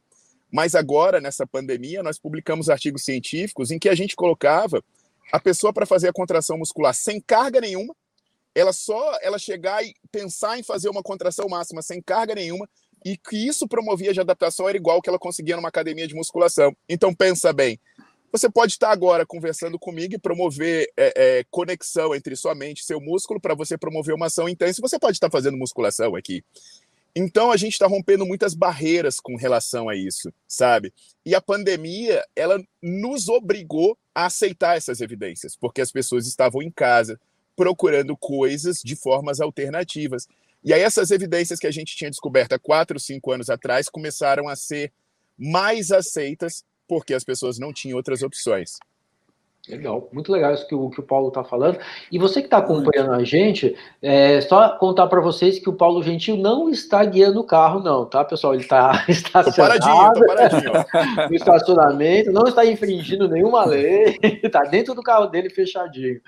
Mas 0.52 0.76
agora 0.76 1.20
nessa 1.20 1.44
pandemia 1.44 2.00
nós 2.04 2.16
publicamos 2.16 2.70
artigos 2.70 3.04
científicos 3.04 3.72
em 3.72 3.78
que 3.80 3.88
a 3.88 3.94
gente 3.96 4.14
colocava 4.14 4.80
a 5.32 5.40
pessoa 5.40 5.72
para 5.72 5.86
fazer 5.86 6.08
a 6.08 6.12
contração 6.12 6.58
muscular 6.58 6.94
sem 6.94 7.20
carga 7.20 7.60
nenhuma, 7.60 7.94
ela 8.54 8.72
só 8.72 9.18
ela 9.22 9.38
chegar 9.38 9.84
e 9.84 9.94
pensar 10.10 10.58
em 10.58 10.62
fazer 10.62 10.88
uma 10.88 11.02
contração 11.02 11.48
máxima 11.48 11.82
sem 11.82 12.02
carga 12.02 12.34
nenhuma 12.34 12.68
e 13.04 13.16
que 13.16 13.36
isso 13.46 13.68
promovia 13.68 14.12
de 14.12 14.20
adaptação 14.20 14.68
era 14.68 14.76
igual 14.76 15.00
que 15.00 15.08
ela 15.08 15.18
conseguia 15.18 15.56
numa 15.56 15.68
academia 15.68 16.06
de 16.06 16.14
musculação. 16.14 16.74
Então 16.88 17.14
pensa 17.14 17.52
bem, 17.52 17.78
você 18.30 18.50
pode 18.50 18.72
estar 18.72 18.90
agora 18.90 19.24
conversando 19.24 19.78
comigo 19.78 20.14
e 20.14 20.18
promover 20.18 20.90
é, 20.96 21.12
é, 21.38 21.44
conexão 21.50 22.14
entre 22.14 22.36
sua 22.36 22.54
mente 22.54 22.80
e 22.80 22.84
seu 22.84 23.00
músculo 23.00 23.40
para 23.40 23.54
você 23.54 23.78
promover 23.78 24.14
uma 24.14 24.26
ação 24.26 24.48
intensa. 24.48 24.82
Você 24.82 24.98
pode 24.98 25.16
estar 25.16 25.30
fazendo 25.30 25.56
musculação 25.56 26.14
aqui. 26.14 26.44
Então 27.20 27.50
a 27.50 27.56
gente 27.56 27.72
está 27.72 27.88
rompendo 27.88 28.24
muitas 28.24 28.54
barreiras 28.54 29.18
com 29.18 29.34
relação 29.34 29.88
a 29.88 29.96
isso, 29.96 30.32
sabe? 30.46 30.94
E 31.26 31.34
a 31.34 31.40
pandemia 31.40 32.24
ela 32.36 32.62
nos 32.80 33.28
obrigou 33.28 33.98
a 34.14 34.26
aceitar 34.26 34.76
essas 34.76 35.00
evidências, 35.00 35.56
porque 35.56 35.80
as 35.80 35.90
pessoas 35.90 36.28
estavam 36.28 36.62
em 36.62 36.70
casa 36.70 37.20
procurando 37.56 38.16
coisas 38.16 38.80
de 38.84 38.94
formas 38.94 39.40
alternativas. 39.40 40.28
E 40.62 40.72
aí 40.72 40.80
essas 40.80 41.10
evidências 41.10 41.58
que 41.58 41.66
a 41.66 41.72
gente 41.72 41.96
tinha 41.96 42.08
descoberto 42.08 42.52
há 42.52 42.58
quatro, 42.58 43.00
cinco 43.00 43.32
anos 43.32 43.50
atrás 43.50 43.88
começaram 43.88 44.46
a 44.48 44.54
ser 44.54 44.92
mais 45.36 45.90
aceitas 45.90 46.64
porque 46.86 47.14
as 47.14 47.24
pessoas 47.24 47.58
não 47.58 47.72
tinham 47.72 47.96
outras 47.96 48.22
opções. 48.22 48.78
Legal, 49.68 50.08
muito 50.12 50.32
legal 50.32 50.54
isso 50.54 50.66
que 50.66 50.74
o, 50.74 50.88
que 50.88 51.00
o 51.00 51.02
Paulo 51.02 51.28
está 51.28 51.44
falando. 51.44 51.78
E 52.10 52.18
você 52.18 52.40
que 52.40 52.46
está 52.46 52.56
acompanhando 52.56 53.12
a 53.12 53.22
gente, 53.22 53.76
é 54.00 54.40
só 54.40 54.70
contar 54.78 55.06
para 55.08 55.20
vocês 55.20 55.58
que 55.58 55.68
o 55.68 55.74
Paulo 55.74 56.02
Gentil 56.02 56.38
não 56.38 56.70
está 56.70 57.04
guiando 57.04 57.40
o 57.40 57.44
carro, 57.44 57.80
não, 57.80 58.06
tá, 58.06 58.24
pessoal? 58.24 58.54
Ele 58.54 58.62
está 58.62 59.04
estacionado 59.06 59.50
tô 60.20 60.26
paradinho, 60.26 60.72
tô 60.72 60.94
paradinho. 60.94 61.28
no 61.28 61.34
estacionamento, 61.36 62.32
não 62.32 62.44
está 62.44 62.64
infringindo 62.64 63.28
nenhuma 63.28 63.66
lei, 63.66 64.16
está 64.42 64.62
dentro 64.70 64.94
do 64.94 65.02
carro 65.02 65.26
dele 65.26 65.50
fechadinho. 65.50 66.20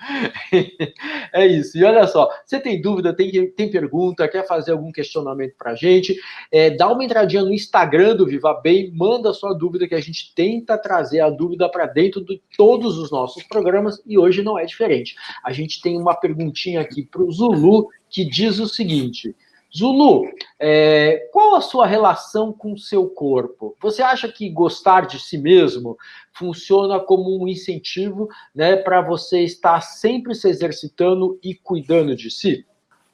é 1.33 1.47
isso. 1.47 1.77
E 1.77 1.83
olha 1.83 2.05
só, 2.05 2.29
você 2.45 2.59
tem 2.59 2.79
dúvida, 2.79 3.11
tem, 3.11 3.47
tem 3.51 3.71
pergunta, 3.71 4.27
quer 4.27 4.45
fazer 4.45 4.73
algum 4.73 4.91
questionamento 4.91 5.55
para 5.57 5.71
a 5.71 5.75
gente, 5.75 6.15
é, 6.51 6.69
dá 6.69 6.91
uma 6.91 7.03
entradinha 7.03 7.41
no 7.41 7.51
Instagram 7.51 8.15
do 8.15 8.27
Viva 8.27 8.53
Bem, 8.61 8.91
manda 8.93 9.33
sua 9.33 9.53
dúvida 9.53 9.87
que 9.87 9.95
a 9.95 10.01
gente 10.01 10.31
tenta 10.35 10.77
trazer 10.77 11.21
a 11.21 11.29
dúvida 11.29 11.67
para 11.69 11.87
dentro 11.87 12.23
de 12.23 12.39
todos 12.55 12.99
os 12.99 13.09
nossos 13.09 13.30
nossos 13.31 13.43
programas 13.43 14.01
e 14.05 14.17
hoje 14.17 14.43
não 14.43 14.59
é 14.59 14.65
diferente. 14.65 15.15
A 15.43 15.51
gente 15.51 15.81
tem 15.81 15.97
uma 15.97 16.13
perguntinha 16.13 16.81
aqui 16.81 17.03
para 17.03 17.23
o 17.23 17.31
Zulu 17.31 17.87
que 18.09 18.25
diz 18.25 18.59
o 18.59 18.67
seguinte. 18.67 19.35
Zulu, 19.75 20.25
é, 20.59 21.29
qual 21.31 21.55
a 21.55 21.61
sua 21.61 21.87
relação 21.87 22.51
com 22.51 22.75
seu 22.75 23.07
corpo? 23.07 23.73
Você 23.81 24.01
acha 24.01 24.27
que 24.27 24.49
gostar 24.49 25.07
de 25.07 25.17
si 25.17 25.37
mesmo 25.37 25.97
funciona 26.33 26.99
como 26.99 27.41
um 27.41 27.47
incentivo 27.47 28.27
né, 28.53 28.75
para 28.75 29.01
você 29.01 29.39
estar 29.39 29.79
sempre 29.79 30.35
se 30.35 30.49
exercitando 30.49 31.39
e 31.41 31.55
cuidando 31.55 32.13
de 32.13 32.29
si? 32.29 32.65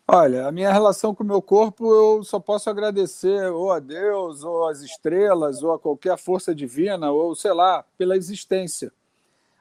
Olha, 0.09 0.47
a 0.47 0.51
minha 0.51 0.71
relação 0.71 1.13
com 1.13 1.21
o 1.23 1.27
meu 1.27 1.41
corpo 1.43 1.93
eu 1.93 2.23
só 2.23 2.39
posso 2.39 2.69
agradecer 2.69 3.51
ou 3.51 3.71
a 3.71 3.79
Deus, 3.79 4.43
ou 4.43 4.67
às 4.67 4.81
estrelas, 4.81 5.61
ou 5.61 5.73
a 5.73 5.77
qualquer 5.77 6.17
força 6.17 6.55
divina, 6.55 7.11
ou 7.11 7.35
sei 7.35 7.53
lá, 7.53 7.85
pela 7.97 8.15
existência 8.15 8.91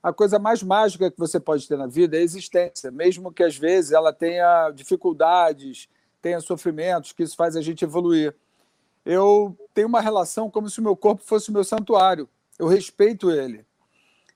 a 0.06 0.12
coisa 0.12 0.38
mais 0.38 0.62
mágica 0.62 1.10
que 1.10 1.18
você 1.18 1.40
pode 1.40 1.66
ter 1.66 1.76
na 1.76 1.88
vida 1.88 2.16
é 2.16 2.20
a 2.20 2.22
existência, 2.22 2.92
mesmo 2.92 3.32
que 3.32 3.42
às 3.42 3.56
vezes 3.56 3.90
ela 3.90 4.12
tenha 4.12 4.70
dificuldades, 4.70 5.88
tenha 6.22 6.40
sofrimentos, 6.40 7.10
que 7.10 7.25
isso 7.25 7.34
faz 7.34 7.56
a 7.56 7.60
gente 7.60 7.84
evoluir. 7.84 8.32
Eu 9.04 9.58
tenho 9.75 9.88
uma 9.88 10.00
relação 10.00 10.48
como 10.48 10.70
se 10.70 10.78
o 10.78 10.82
meu 10.84 10.96
corpo 10.96 11.25
fosse 11.25 11.50
o 11.50 11.52
meu 11.52 11.64
santuário. 11.64 12.28
Eu 12.56 12.68
respeito 12.68 13.32
ele. 13.32 13.66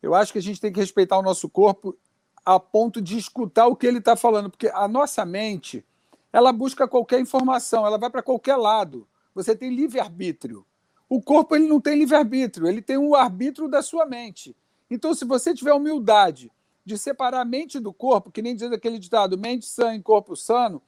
Eu 0.03 0.13
acho 0.13 0.33
que 0.33 0.41
a 0.41 0.43
gente 0.43 0.61
tem 0.61 0.73
que 0.73 0.81
respeitar 0.81 1.17
o 1.17 1.23
nosso 1.23 1.49
corpo 1.49 1.97
a 2.45 2.59
ponto 2.59 3.01
de 3.01 3.17
escutar 3.17 3.69
o 3.69 3.77
que 3.77 3.87
ele 3.87 3.99
está 3.99 4.17
falando, 4.17 4.51
porque 4.51 4.73
a 4.75 4.89
nossa 4.89 5.25
mente 5.25 5.87
ela 6.33 6.53
busca 6.53 6.89
qualquer 6.89 7.21
informação, 7.21 7.87
ela 7.87 7.97
vai 7.97 8.11
para 8.11 8.25
qualquer 8.25 8.57
lado. 8.57 9.07
Você 9.37 9.55
tem 9.55 9.73
livre 9.73 10.01
arbítrio. 10.01 10.67
O 11.09 11.23
corpo 11.23 11.55
ele 11.55 11.69
não 11.69 11.81
tem 11.81 11.97
livre 11.97 12.17
arbítrio, 12.17 12.67
ele 12.67 12.83
tem 12.83 12.99
o 12.99 13.15
arbítrio 13.15 13.69
da 13.69 13.83
sua 13.83 14.05
mente. 14.05 14.57
Então, 14.91 15.15
se 15.15 15.25
você 15.25 15.55
tiver 15.55 15.73
humildade 15.73 16.51
de 16.85 16.99
separar 16.99 17.41
a 17.41 17.45
mente 17.45 17.79
do 17.79 17.93
corpo, 17.93 18.31
que 18.31 18.43
nem 18.43 18.57
diz 18.57 18.73
aquele 18.73 18.99
ditado, 18.99 19.39
mente 19.39 19.67
sã 19.67 19.95
em 19.95 20.03
corpo 20.03 20.35
sano, 20.35 20.83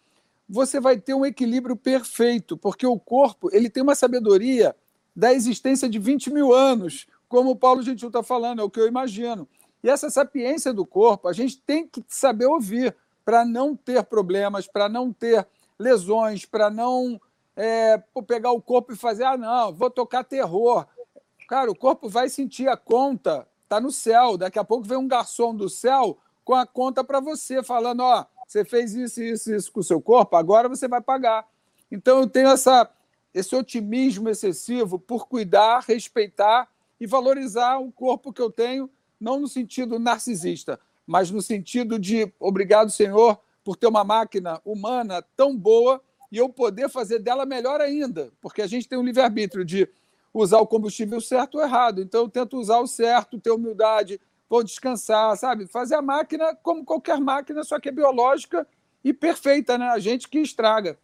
você 0.49 0.81
vai 0.81 0.99
ter 0.99 1.15
um 1.15 1.25
equilíbrio 1.25 1.77
perfeito, 1.77 2.57
porque 2.57 2.87
o 2.87 2.99
corpo 2.99 3.49
ele 3.53 3.71
tem 3.71 3.83
uma 3.83 3.95
sabedoria 3.95 4.75
da 5.15 5.33
existência 5.33 5.89
de 5.89 5.99
20 5.99 6.33
mil 6.33 6.53
anos, 6.53 7.07
como 7.29 7.51
o 7.51 7.57
Paulo 7.57 7.83
Gentil 7.83 8.09
está 8.09 8.23
falando, 8.23 8.61
é 8.61 8.65
o 8.65 8.71
que 8.71 8.81
eu 8.81 8.89
imagino. 8.89 9.49
E 9.83 9.89
essa 9.89 10.11
sapiência 10.11 10.73
do 10.73 10.85
corpo, 10.85 11.29
a 11.29 11.33
gente 11.33 11.59
tem 11.61 11.87
que 11.87 12.05
saber 12.09 12.47
ouvir 12.47 12.95
para 13.25 13.45
não 13.45 13.77
ter 13.77 14.03
problemas, 14.05 14.67
para 14.67 14.89
não 14.89 15.13
ter 15.13 15.47
lesões, 15.79 16.45
para 16.45 16.71
não 16.71 17.21
é, 17.57 18.03
pegar 18.27 18.53
o 18.53 18.61
corpo 18.61 18.93
e 18.93 18.97
fazer, 18.97 19.25
ah, 19.25 19.37
não, 19.37 19.73
vou 19.73 19.91
tocar 19.91 20.25
terror. 20.25 20.87
Cara, 21.49 21.71
o 21.71 21.77
corpo 21.77 22.09
vai 22.09 22.29
sentir 22.29 22.69
a 22.69 22.77
conta 22.77 23.47
está 23.73 23.81
no 23.81 23.91
céu. 23.91 24.37
Daqui 24.37 24.59
a 24.59 24.65
pouco 24.65 24.87
vem 24.87 24.99
um 24.99 25.09
garçom 25.09 25.55
do 25.55 25.69
céu 25.69 26.19
com 26.45 26.55
a 26.55 26.67
conta 26.67 27.03
para 27.03 27.21
você, 27.21 27.63
falando: 27.63 28.01
ó, 28.01 28.27
você 28.47 28.65
fez 28.65 28.95
isso, 28.95 29.23
isso, 29.23 29.55
isso 29.55 29.73
com 29.73 29.81
o 29.81 29.85
seu 29.85 30.01
corpo, 30.01 30.37
agora 30.37 30.69
você 30.69 30.87
vai 30.87 31.01
pagar. 31.01 31.49
Então 31.91 32.19
eu 32.19 32.29
tenho 32.29 32.49
essa, 32.49 32.91
esse 33.33 33.57
otimismo 33.57 34.29
excessivo 34.29 34.99
por 34.99 35.27
cuidar, 35.27 35.85
respeitar 35.87 36.69
e 37.01 37.07
valorizar 37.07 37.79
o 37.79 37.91
corpo 37.91 38.33
que 38.33 38.43
eu 38.43 38.51
tenho, 38.51 38.91
não 39.19 39.41
no 39.41 39.49
sentido 39.49 39.99
narcisista, 39.99 40.79
mas 41.07 41.31
no 41.31 41.41
sentido 41.41 41.99
de 41.99 42.33
obrigado, 42.39 42.91
Senhor, 42.91 43.41
por 43.65 43.77
ter 43.77 43.87
uma 43.87 44.05
máquina 44.05 44.61
humana 44.65 45.23
tão 45.37 45.57
boa 45.57 46.03
e 46.31 46.39
eu 46.39 46.49
poder 46.49 46.89
fazer 46.89 47.19
dela 47.19 47.45
melhor 47.45 47.81
ainda, 47.81 48.33
porque 48.41 48.63
a 48.63 48.67
gente 48.67 48.89
tem 48.89 48.99
um 48.99 49.05
livre-arbítrio 49.05 49.65
de 49.65 49.89
usar 50.33 50.59
o 50.59 50.67
combustível 50.67 51.21
certo 51.21 51.57
ou 51.57 51.65
errado. 51.65 52.01
Então, 52.01 52.23
eu 52.23 52.29
tento 52.29 52.59
usar 52.59 52.79
o 52.79 52.87
certo, 52.87 53.41
ter 53.41 53.51
humildade, 53.51 54.21
vou 54.49 54.63
descansar, 54.63 55.37
sabe? 55.37 55.67
Fazer 55.67 55.95
a 55.95 56.03
máquina 56.03 56.55
como 56.63 56.85
qualquer 56.85 57.21
máquina, 57.21 57.63
só 57.65 57.79
que 57.79 57.89
é 57.89 57.93
biológica 57.93 58.67
e 59.05 59.13
perfeita, 59.13 59.77
né? 59.77 59.89
A 59.89 59.99
gente 59.99 60.29
que 60.29 60.39
estraga. 60.39 60.99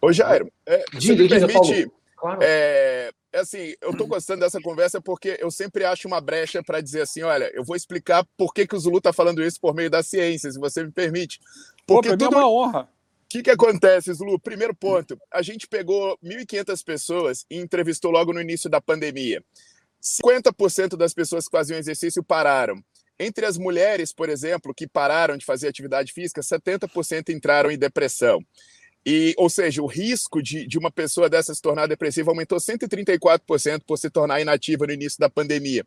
Ô, 0.00 0.12
Jairo, 0.12 0.52
é, 0.66 0.84
você 0.92 1.14
me 1.14 1.28
permite. 1.28 1.90
Claro. 2.16 2.38
É, 2.42 3.10
é, 3.32 3.40
assim, 3.40 3.74
eu 3.80 3.90
estou 3.90 4.06
gostando 4.06 4.40
dessa 4.40 4.60
conversa 4.60 5.00
porque 5.00 5.36
eu 5.40 5.50
sempre 5.50 5.84
acho 5.84 6.06
uma 6.06 6.20
brecha 6.20 6.62
para 6.62 6.80
dizer 6.80 7.02
assim: 7.02 7.22
olha, 7.22 7.50
eu 7.54 7.64
vou 7.64 7.74
explicar 7.74 8.24
por 8.36 8.52
que, 8.52 8.66
que 8.66 8.76
o 8.76 8.78
Zulu 8.78 8.98
está 8.98 9.12
falando 9.12 9.42
isso 9.42 9.60
por 9.60 9.74
meio 9.74 9.90
da 9.90 10.02
ciência, 10.02 10.50
se 10.50 10.58
você 10.58 10.84
me 10.84 10.92
permite. 10.92 11.40
Porque 11.86 12.10
Pô, 12.10 12.16
tudo... 12.16 12.36
é 12.36 12.38
uma 12.38 12.48
honra 12.48 12.88
que, 13.32 13.42
que 13.42 13.50
acontece, 13.50 14.12
Zulu? 14.12 14.38
Primeiro 14.38 14.74
ponto, 14.74 15.18
a 15.32 15.40
gente 15.40 15.66
pegou 15.66 16.18
1.500 16.22 16.84
pessoas 16.84 17.46
e 17.50 17.56
entrevistou 17.56 18.10
logo 18.10 18.32
no 18.32 18.40
início 18.40 18.68
da 18.68 18.80
pandemia. 18.80 19.42
50% 20.02 20.96
das 20.96 21.14
pessoas 21.14 21.46
que 21.46 21.56
faziam 21.56 21.78
exercício 21.78 22.22
pararam. 22.22 22.82
Entre 23.18 23.46
as 23.46 23.56
mulheres, 23.56 24.12
por 24.12 24.28
exemplo, 24.28 24.74
que 24.74 24.86
pararam 24.86 25.36
de 25.38 25.46
fazer 25.46 25.68
atividade 25.68 26.12
física, 26.12 26.42
70% 26.42 27.30
entraram 27.30 27.70
em 27.70 27.78
depressão. 27.78 28.44
E, 29.06 29.34
ou 29.38 29.48
seja, 29.48 29.82
o 29.82 29.86
risco 29.86 30.42
de, 30.42 30.66
de 30.66 30.78
uma 30.78 30.90
pessoa 30.90 31.28
dessa 31.28 31.54
se 31.54 31.62
tornar 31.62 31.86
depressiva 31.86 32.30
aumentou 32.30 32.58
134% 32.58 33.82
por 33.86 33.96
se 33.96 34.10
tornar 34.10 34.40
inativa 34.40 34.86
no 34.86 34.92
início 34.92 35.18
da 35.18 35.30
pandemia. 35.30 35.86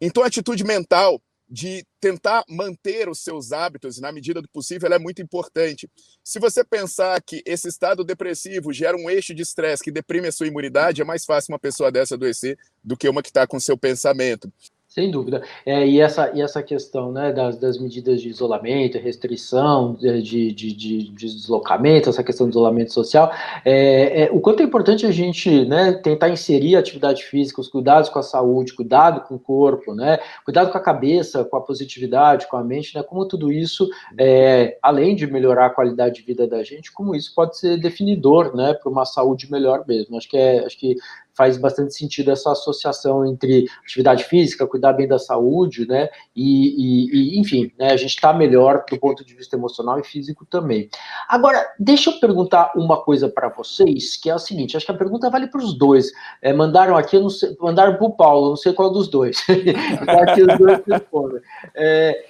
Então, 0.00 0.22
a 0.22 0.28
atitude 0.28 0.64
mental 0.64 1.20
de 1.48 1.84
tentar 2.00 2.44
manter 2.48 3.08
os 3.08 3.22
seus 3.22 3.52
hábitos 3.52 4.00
na 4.00 4.10
medida 4.10 4.42
do 4.42 4.48
possível 4.48 4.92
é 4.92 4.98
muito 4.98 5.22
importante. 5.22 5.88
Se 6.22 6.38
você 6.38 6.64
pensar 6.64 7.22
que 7.22 7.42
esse 7.46 7.68
estado 7.68 8.04
depressivo 8.04 8.72
gera 8.72 8.96
um 8.96 9.08
eixo 9.08 9.34
de 9.34 9.42
estresse 9.42 9.82
que 9.82 9.92
deprime 9.92 10.28
a 10.28 10.32
sua 10.32 10.48
imunidade, 10.48 11.00
é 11.00 11.04
mais 11.04 11.24
fácil 11.24 11.52
uma 11.52 11.58
pessoa 11.58 11.92
dessa 11.92 12.14
adoecer 12.14 12.58
do 12.82 12.96
que 12.96 13.08
uma 13.08 13.22
que 13.22 13.28
está 13.28 13.46
com 13.46 13.60
seu 13.60 13.78
pensamento. 13.78 14.52
Sem 14.96 15.10
dúvida. 15.10 15.42
É, 15.66 15.86
e, 15.86 16.00
essa, 16.00 16.32
e 16.34 16.40
essa 16.40 16.62
questão 16.62 17.12
né, 17.12 17.30
das, 17.30 17.58
das 17.58 17.78
medidas 17.78 18.18
de 18.18 18.30
isolamento, 18.30 18.96
restrição 18.96 19.92
de, 19.92 20.22
de, 20.22 20.52
de, 20.52 20.72
de 20.72 21.10
deslocamento, 21.12 22.08
essa 22.08 22.24
questão 22.24 22.46
do 22.46 22.52
isolamento 22.52 22.94
social, 22.94 23.30
é, 23.62 24.22
é, 24.22 24.30
o 24.32 24.40
quanto 24.40 24.62
é 24.62 24.64
importante 24.64 25.04
a 25.04 25.10
gente 25.10 25.66
né, 25.66 25.92
tentar 25.92 26.30
inserir 26.30 26.76
a 26.76 26.78
atividade 26.78 27.24
física, 27.24 27.60
os 27.60 27.68
cuidados 27.68 28.08
com 28.08 28.18
a 28.18 28.22
saúde, 28.22 28.72
cuidado 28.72 29.20
com 29.28 29.34
o 29.34 29.38
corpo, 29.38 29.94
né, 29.94 30.18
cuidado 30.46 30.72
com 30.72 30.78
a 30.78 30.80
cabeça, 30.82 31.44
com 31.44 31.58
a 31.58 31.60
positividade, 31.60 32.48
com 32.48 32.56
a 32.56 32.64
mente, 32.64 32.96
né, 32.96 33.02
como 33.02 33.28
tudo 33.28 33.52
isso, 33.52 33.90
é, 34.16 34.78
além 34.80 35.14
de 35.14 35.26
melhorar 35.26 35.66
a 35.66 35.70
qualidade 35.70 36.14
de 36.14 36.22
vida 36.22 36.46
da 36.46 36.62
gente, 36.62 36.90
como 36.90 37.14
isso 37.14 37.34
pode 37.34 37.58
ser 37.58 37.76
definidor 37.76 38.56
né, 38.56 38.72
para 38.72 38.90
uma 38.90 39.04
saúde 39.04 39.52
melhor 39.52 39.84
mesmo. 39.86 40.16
Acho 40.16 40.30
que, 40.30 40.38
é, 40.38 40.64
acho 40.64 40.78
que 40.78 40.96
faz 41.36 41.58
bastante 41.58 41.94
sentido 41.94 42.30
essa 42.30 42.50
associação 42.50 43.26
entre 43.26 43.66
atividade 43.84 44.24
física, 44.24 44.66
cuidar 44.66 44.94
bem 44.94 45.06
da 45.06 45.18
saúde, 45.18 45.86
né? 45.86 46.08
E, 46.34 47.06
e, 47.06 47.36
e 47.36 47.38
enfim, 47.38 47.70
né, 47.78 47.92
a 47.92 47.96
gente 47.96 48.14
está 48.14 48.32
melhor 48.32 48.84
do 48.90 48.98
ponto 48.98 49.24
de 49.24 49.34
vista 49.34 49.54
emocional 49.54 50.00
e 50.00 50.04
físico 50.04 50.46
também. 50.46 50.88
Agora, 51.28 51.64
deixa 51.78 52.10
eu 52.10 52.18
perguntar 52.18 52.72
uma 52.74 53.02
coisa 53.02 53.28
para 53.28 53.48
vocês, 53.48 54.16
que 54.16 54.30
é 54.30 54.34
o 54.34 54.38
seguinte: 54.38 54.76
acho 54.76 54.86
que 54.86 54.92
a 54.92 54.96
pergunta 54.96 55.30
vale 55.30 55.46
para 55.46 55.60
os 55.60 55.76
dois. 55.76 56.10
É, 56.40 56.52
mandaram 56.52 56.96
aqui, 56.96 57.18
não 57.18 57.30
sei, 57.30 57.54
mandaram 57.60 57.96
para 57.96 58.06
o 58.06 58.16
Paulo, 58.16 58.48
não 58.50 58.56
sei 58.56 58.72
qual 58.72 58.90
dos 58.90 59.08
dois. 59.08 59.44
aqui 60.28 60.42
os 60.42 60.58
dois 60.58 60.80
respondem. 60.88 61.40
É, 61.74 62.24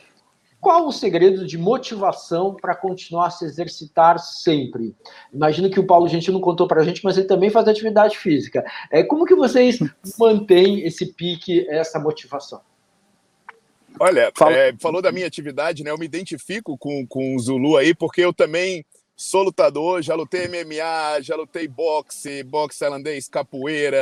qual 0.60 0.86
o 0.86 0.92
segredo 0.92 1.46
de 1.46 1.56
motivação 1.58 2.54
para 2.54 2.74
continuar 2.74 3.26
a 3.26 3.30
se 3.30 3.44
exercitar 3.44 4.18
sempre? 4.18 4.94
Imagino 5.32 5.70
que 5.70 5.78
o 5.78 5.86
Paulo 5.86 6.08
Gentil 6.08 6.32
não 6.32 6.40
contou 6.40 6.66
para 6.66 6.80
a 6.80 6.84
gente, 6.84 7.04
mas 7.04 7.16
ele 7.16 7.26
também 7.26 7.50
faz 7.50 7.68
atividade 7.68 8.18
física. 8.18 8.64
É, 8.90 9.02
como 9.02 9.26
que 9.26 9.34
vocês 9.34 9.78
mantêm 10.18 10.80
esse 10.80 11.06
pique, 11.06 11.66
essa 11.68 11.98
motivação? 11.98 12.60
Olha, 13.98 14.30
Fala. 14.34 14.54
é, 14.54 14.74
falou 14.78 15.00
da 15.00 15.12
minha 15.12 15.26
atividade, 15.26 15.82
né? 15.82 15.90
Eu 15.90 15.98
me 15.98 16.04
identifico 16.04 16.76
com, 16.76 17.06
com 17.06 17.34
o 17.34 17.38
Zulu 17.38 17.76
aí, 17.76 17.94
porque 17.94 18.20
eu 18.20 18.32
também 18.32 18.84
sou 19.16 19.42
lutador, 19.42 20.02
já 20.02 20.14
lutei 20.14 20.46
MMA, 20.46 21.22
já 21.22 21.34
lutei 21.34 21.66
boxe, 21.66 22.42
boxe 22.42 22.78
tailandês, 22.78 23.28
capoeira, 23.28 23.98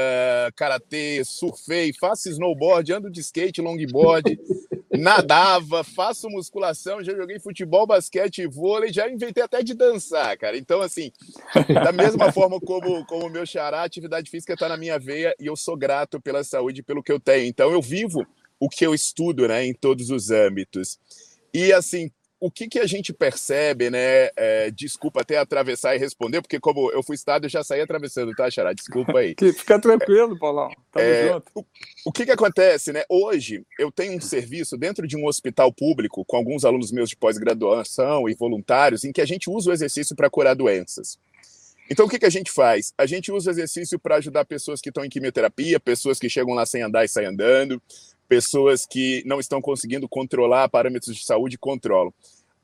karatê, 0.57 1.23
surfei, 1.25 1.93
faço 1.93 2.29
snowboard, 2.29 2.93
ando 2.93 3.09
de 3.09 3.21
skate, 3.21 3.63
longboard, 3.63 4.37
nadava, 4.99 5.83
faço 5.83 6.29
musculação, 6.29 7.03
já 7.03 7.15
joguei 7.15 7.39
futebol, 7.39 7.87
basquete, 7.87 8.47
vôlei, 8.47 8.93
já 8.93 9.11
inventei 9.11 9.43
até 9.43 9.63
de 9.63 9.75
dançar, 9.75 10.37
cara. 10.39 10.57
Então, 10.57 10.81
assim, 10.81 11.11
da 11.69 11.93
mesma 11.93 12.33
forma 12.33 12.61
como 12.61 13.05
como 13.07 13.29
meu 13.29 13.47
xará, 13.47 13.81
a 13.81 13.85
atividade 13.85 14.31
física 14.31 14.55
está 14.55 14.69
na 14.69 14.77
minha 14.77 14.99
veia 14.99 15.35
e 15.39 15.47
eu 15.47 15.57
sou 15.57 15.77
grato 15.77 16.21
pela 16.21 16.45
saúde, 16.45 16.83
pelo 16.83 17.03
que 17.03 17.13
eu 17.13 17.21
tenho. 17.21 17.47
Então, 17.47 17.71
eu 17.71 17.83
vivo 17.83 18.27
o 18.59 18.69
que 18.69 18.87
eu 18.87 18.95
estudo, 18.95 19.49
né, 19.49 19.65
em 19.65 19.75
todos 19.75 20.11
os 20.11 20.31
âmbitos. 20.31 20.99
E 21.53 21.73
assim, 21.73 22.11
o 22.45 22.51
que, 22.51 22.69
que 22.69 22.79
a 22.79 22.87
gente 22.87 23.11
percebe, 23.11 23.89
né? 23.89 24.29
É, 24.37 24.71
desculpa 24.71 25.23
até 25.23 25.39
atravessar 25.39 25.97
e 25.97 25.99
responder, 25.99 26.43
porque 26.43 26.61
como 26.61 26.91
eu 26.93 27.03
fui 27.03 27.15
estado, 27.15 27.47
eu 27.47 27.49
já 27.49 27.65
saí 27.65 27.81
atravessando, 27.81 28.35
tá, 28.35 28.51
Xará? 28.51 28.75
Desculpa 28.75 29.19
aí. 29.19 29.35
Fica 29.57 29.81
tranquilo, 29.81 30.39
Paulão. 30.39 30.69
Tamo 30.93 31.07
é, 31.07 31.33
junto. 31.33 31.51
O, 31.55 31.65
o 32.05 32.13
que, 32.13 32.27
que 32.27 32.31
acontece, 32.31 32.93
né? 32.93 33.03
Hoje 33.09 33.65
eu 33.79 33.91
tenho 33.91 34.15
um 34.15 34.21
serviço 34.21 34.77
dentro 34.77 35.07
de 35.07 35.17
um 35.17 35.27
hospital 35.27 35.73
público 35.73 36.23
com 36.27 36.37
alguns 36.37 36.67
alunos 36.67 36.93
meus 36.93 37.09
de 37.09 37.17
pós-graduação 37.17 38.29
e 38.29 38.35
voluntários, 38.35 39.05
em 39.05 39.13
que 39.13 39.23
a 39.23 39.27
gente 39.27 39.49
usa 39.49 39.71
o 39.71 39.73
exercício 39.73 40.15
para 40.15 40.29
curar 40.29 40.55
doenças. 40.55 41.19
Então, 41.91 42.05
o 42.05 42.09
que, 42.11 42.19
que 42.19 42.27
a 42.27 42.31
gente 42.31 42.51
faz? 42.51 42.93
A 42.99 43.07
gente 43.07 43.33
usa 43.33 43.51
o 43.51 43.55
exercício 43.55 43.99
para 43.99 44.17
ajudar 44.17 44.45
pessoas 44.45 44.83
que 44.83 44.91
estão 44.91 45.03
em 45.03 45.09
quimioterapia, 45.09 45.81
pessoas 45.81 46.19
que 46.19 46.29
chegam 46.29 46.53
lá 46.53 46.67
sem 46.67 46.83
andar 46.83 47.07
e 47.07 47.09
saem 47.09 47.29
andando, 47.29 47.81
pessoas 48.29 48.87
que 48.87 49.23
não 49.25 49.41
estão 49.41 49.61
conseguindo 49.61 50.09
controlar 50.09 50.69
parâmetros 50.69 51.17
de 51.17 51.25
saúde 51.25 51.59
controlam. 51.59 52.13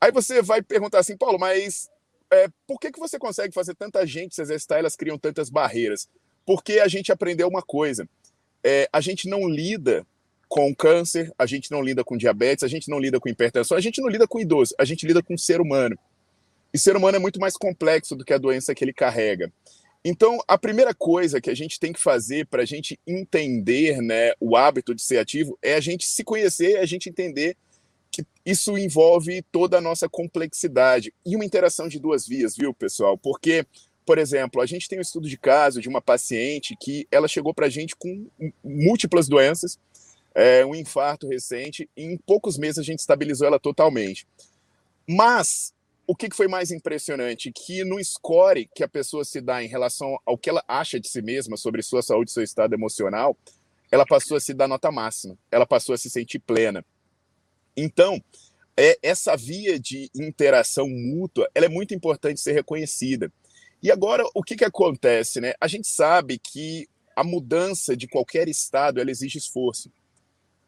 Aí 0.01 0.11
você 0.11 0.41
vai 0.41 0.63
perguntar 0.63 0.97
assim, 0.97 1.15
Paulo, 1.15 1.37
mas 1.37 1.87
é, 2.31 2.47
por 2.65 2.79
que, 2.79 2.91
que 2.91 2.99
você 2.99 3.19
consegue 3.19 3.53
fazer 3.53 3.75
tanta 3.75 4.05
gente 4.07 4.33
se 4.33 4.41
exercitar 4.41 4.79
elas 4.79 4.95
criam 4.95 5.17
tantas 5.17 5.47
barreiras? 5.47 6.09
Porque 6.43 6.79
a 6.79 6.87
gente 6.87 7.11
aprendeu 7.11 7.47
uma 7.47 7.61
coisa: 7.61 8.09
é, 8.63 8.89
a 8.91 8.99
gente 8.99 9.29
não 9.29 9.47
lida 9.47 10.05
com 10.49 10.73
câncer, 10.73 11.31
a 11.37 11.45
gente 11.45 11.71
não 11.71 11.81
lida 11.81 12.03
com 12.03 12.17
diabetes, 12.17 12.63
a 12.63 12.67
gente 12.67 12.89
não 12.89 12.99
lida 12.99 13.19
com 13.19 13.29
hipertensão, 13.29 13.77
a 13.77 13.81
gente 13.81 14.01
não 14.01 14.09
lida 14.09 14.27
com 14.27 14.39
idoso, 14.39 14.73
a 14.77 14.83
gente 14.83 15.05
lida 15.05 15.21
com 15.21 15.37
ser 15.37 15.61
humano. 15.61 15.97
E 16.73 16.79
ser 16.79 16.95
humano 16.95 17.17
é 17.17 17.19
muito 17.19 17.39
mais 17.39 17.55
complexo 17.55 18.15
do 18.15 18.25
que 18.25 18.33
a 18.33 18.37
doença 18.37 18.73
que 18.73 18.83
ele 18.83 18.93
carrega. 18.93 19.51
Então, 20.03 20.39
a 20.47 20.57
primeira 20.57 20.95
coisa 20.95 21.39
que 21.39 21.49
a 21.49 21.53
gente 21.53 21.79
tem 21.79 21.93
que 21.93 22.01
fazer 22.01 22.47
para 22.47 22.63
a 22.63 22.65
gente 22.65 22.99
entender 23.05 24.01
né, 24.01 24.33
o 24.39 24.57
hábito 24.57 24.95
de 24.95 25.01
ser 25.01 25.19
ativo 25.19 25.57
é 25.61 25.75
a 25.75 25.79
gente 25.79 26.07
se 26.07 26.23
conhecer, 26.23 26.77
a 26.77 26.85
gente 26.85 27.07
entender 27.07 27.55
que 28.11 28.25
isso 28.45 28.77
envolve 28.77 29.41
toda 29.51 29.77
a 29.77 29.81
nossa 29.81 30.09
complexidade 30.09 31.13
e 31.25 31.35
uma 31.35 31.45
interação 31.45 31.87
de 31.87 31.99
duas 31.99 32.27
vias, 32.27 32.55
viu, 32.55 32.73
pessoal? 32.73 33.17
Porque, 33.17 33.65
por 34.05 34.17
exemplo, 34.17 34.61
a 34.61 34.65
gente 34.65 34.89
tem 34.89 34.99
um 34.99 35.01
estudo 35.01 35.29
de 35.29 35.37
caso 35.37 35.79
de 35.79 35.87
uma 35.87 36.01
paciente 36.01 36.75
que 36.79 37.07
ela 37.09 37.27
chegou 37.27 37.53
para 37.53 37.67
a 37.67 37.69
gente 37.69 37.95
com 37.95 38.27
múltiplas 38.63 39.27
doenças, 39.27 39.79
é, 40.35 40.65
um 40.65 40.75
infarto 40.75 41.27
recente, 41.27 41.89
e 41.95 42.03
em 42.03 42.17
poucos 42.17 42.57
meses 42.57 42.79
a 42.79 42.83
gente 42.83 42.99
estabilizou 42.99 43.47
ela 43.47 43.59
totalmente. 43.59 44.27
Mas 45.07 45.73
o 46.05 46.15
que 46.15 46.27
foi 46.33 46.47
mais 46.47 46.71
impressionante? 46.71 47.51
Que 47.51 47.83
no 47.85 48.03
score 48.03 48.69
que 48.75 48.83
a 48.83 48.87
pessoa 48.87 49.23
se 49.23 49.39
dá 49.39 49.63
em 49.63 49.67
relação 49.67 50.19
ao 50.25 50.37
que 50.37 50.49
ela 50.49 50.63
acha 50.67 50.99
de 50.99 51.07
si 51.07 51.21
mesma, 51.21 51.55
sobre 51.55 51.81
sua 51.81 52.01
saúde, 52.01 52.31
seu 52.31 52.43
estado 52.43 52.73
emocional, 52.73 53.37
ela 53.91 54.05
passou 54.05 54.37
a 54.37 54.39
se 54.39 54.53
dar 54.53 54.67
nota 54.67 54.91
máxima, 54.91 55.37
ela 55.51 55.65
passou 55.65 55.93
a 55.93 55.97
se 55.97 56.09
sentir 56.09 56.39
plena. 56.39 56.83
Então, 57.75 58.21
é, 58.77 58.97
essa 59.01 59.35
via 59.35 59.79
de 59.79 60.09
interação 60.15 60.87
mútua, 60.87 61.49
ela 61.53 61.65
é 61.65 61.69
muito 61.69 61.93
importante 61.93 62.41
ser 62.41 62.53
reconhecida. 62.53 63.31
E 63.81 63.91
agora, 63.91 64.23
o 64.33 64.43
que, 64.43 64.55
que 64.55 64.65
acontece? 64.65 65.41
Né? 65.41 65.53
A 65.59 65.67
gente 65.67 65.87
sabe 65.87 66.37
que 66.37 66.87
a 67.15 67.23
mudança 67.23 67.95
de 67.95 68.07
qualquer 68.07 68.47
estado, 68.47 68.99
ela 68.99 69.11
exige 69.11 69.37
esforço 69.37 69.91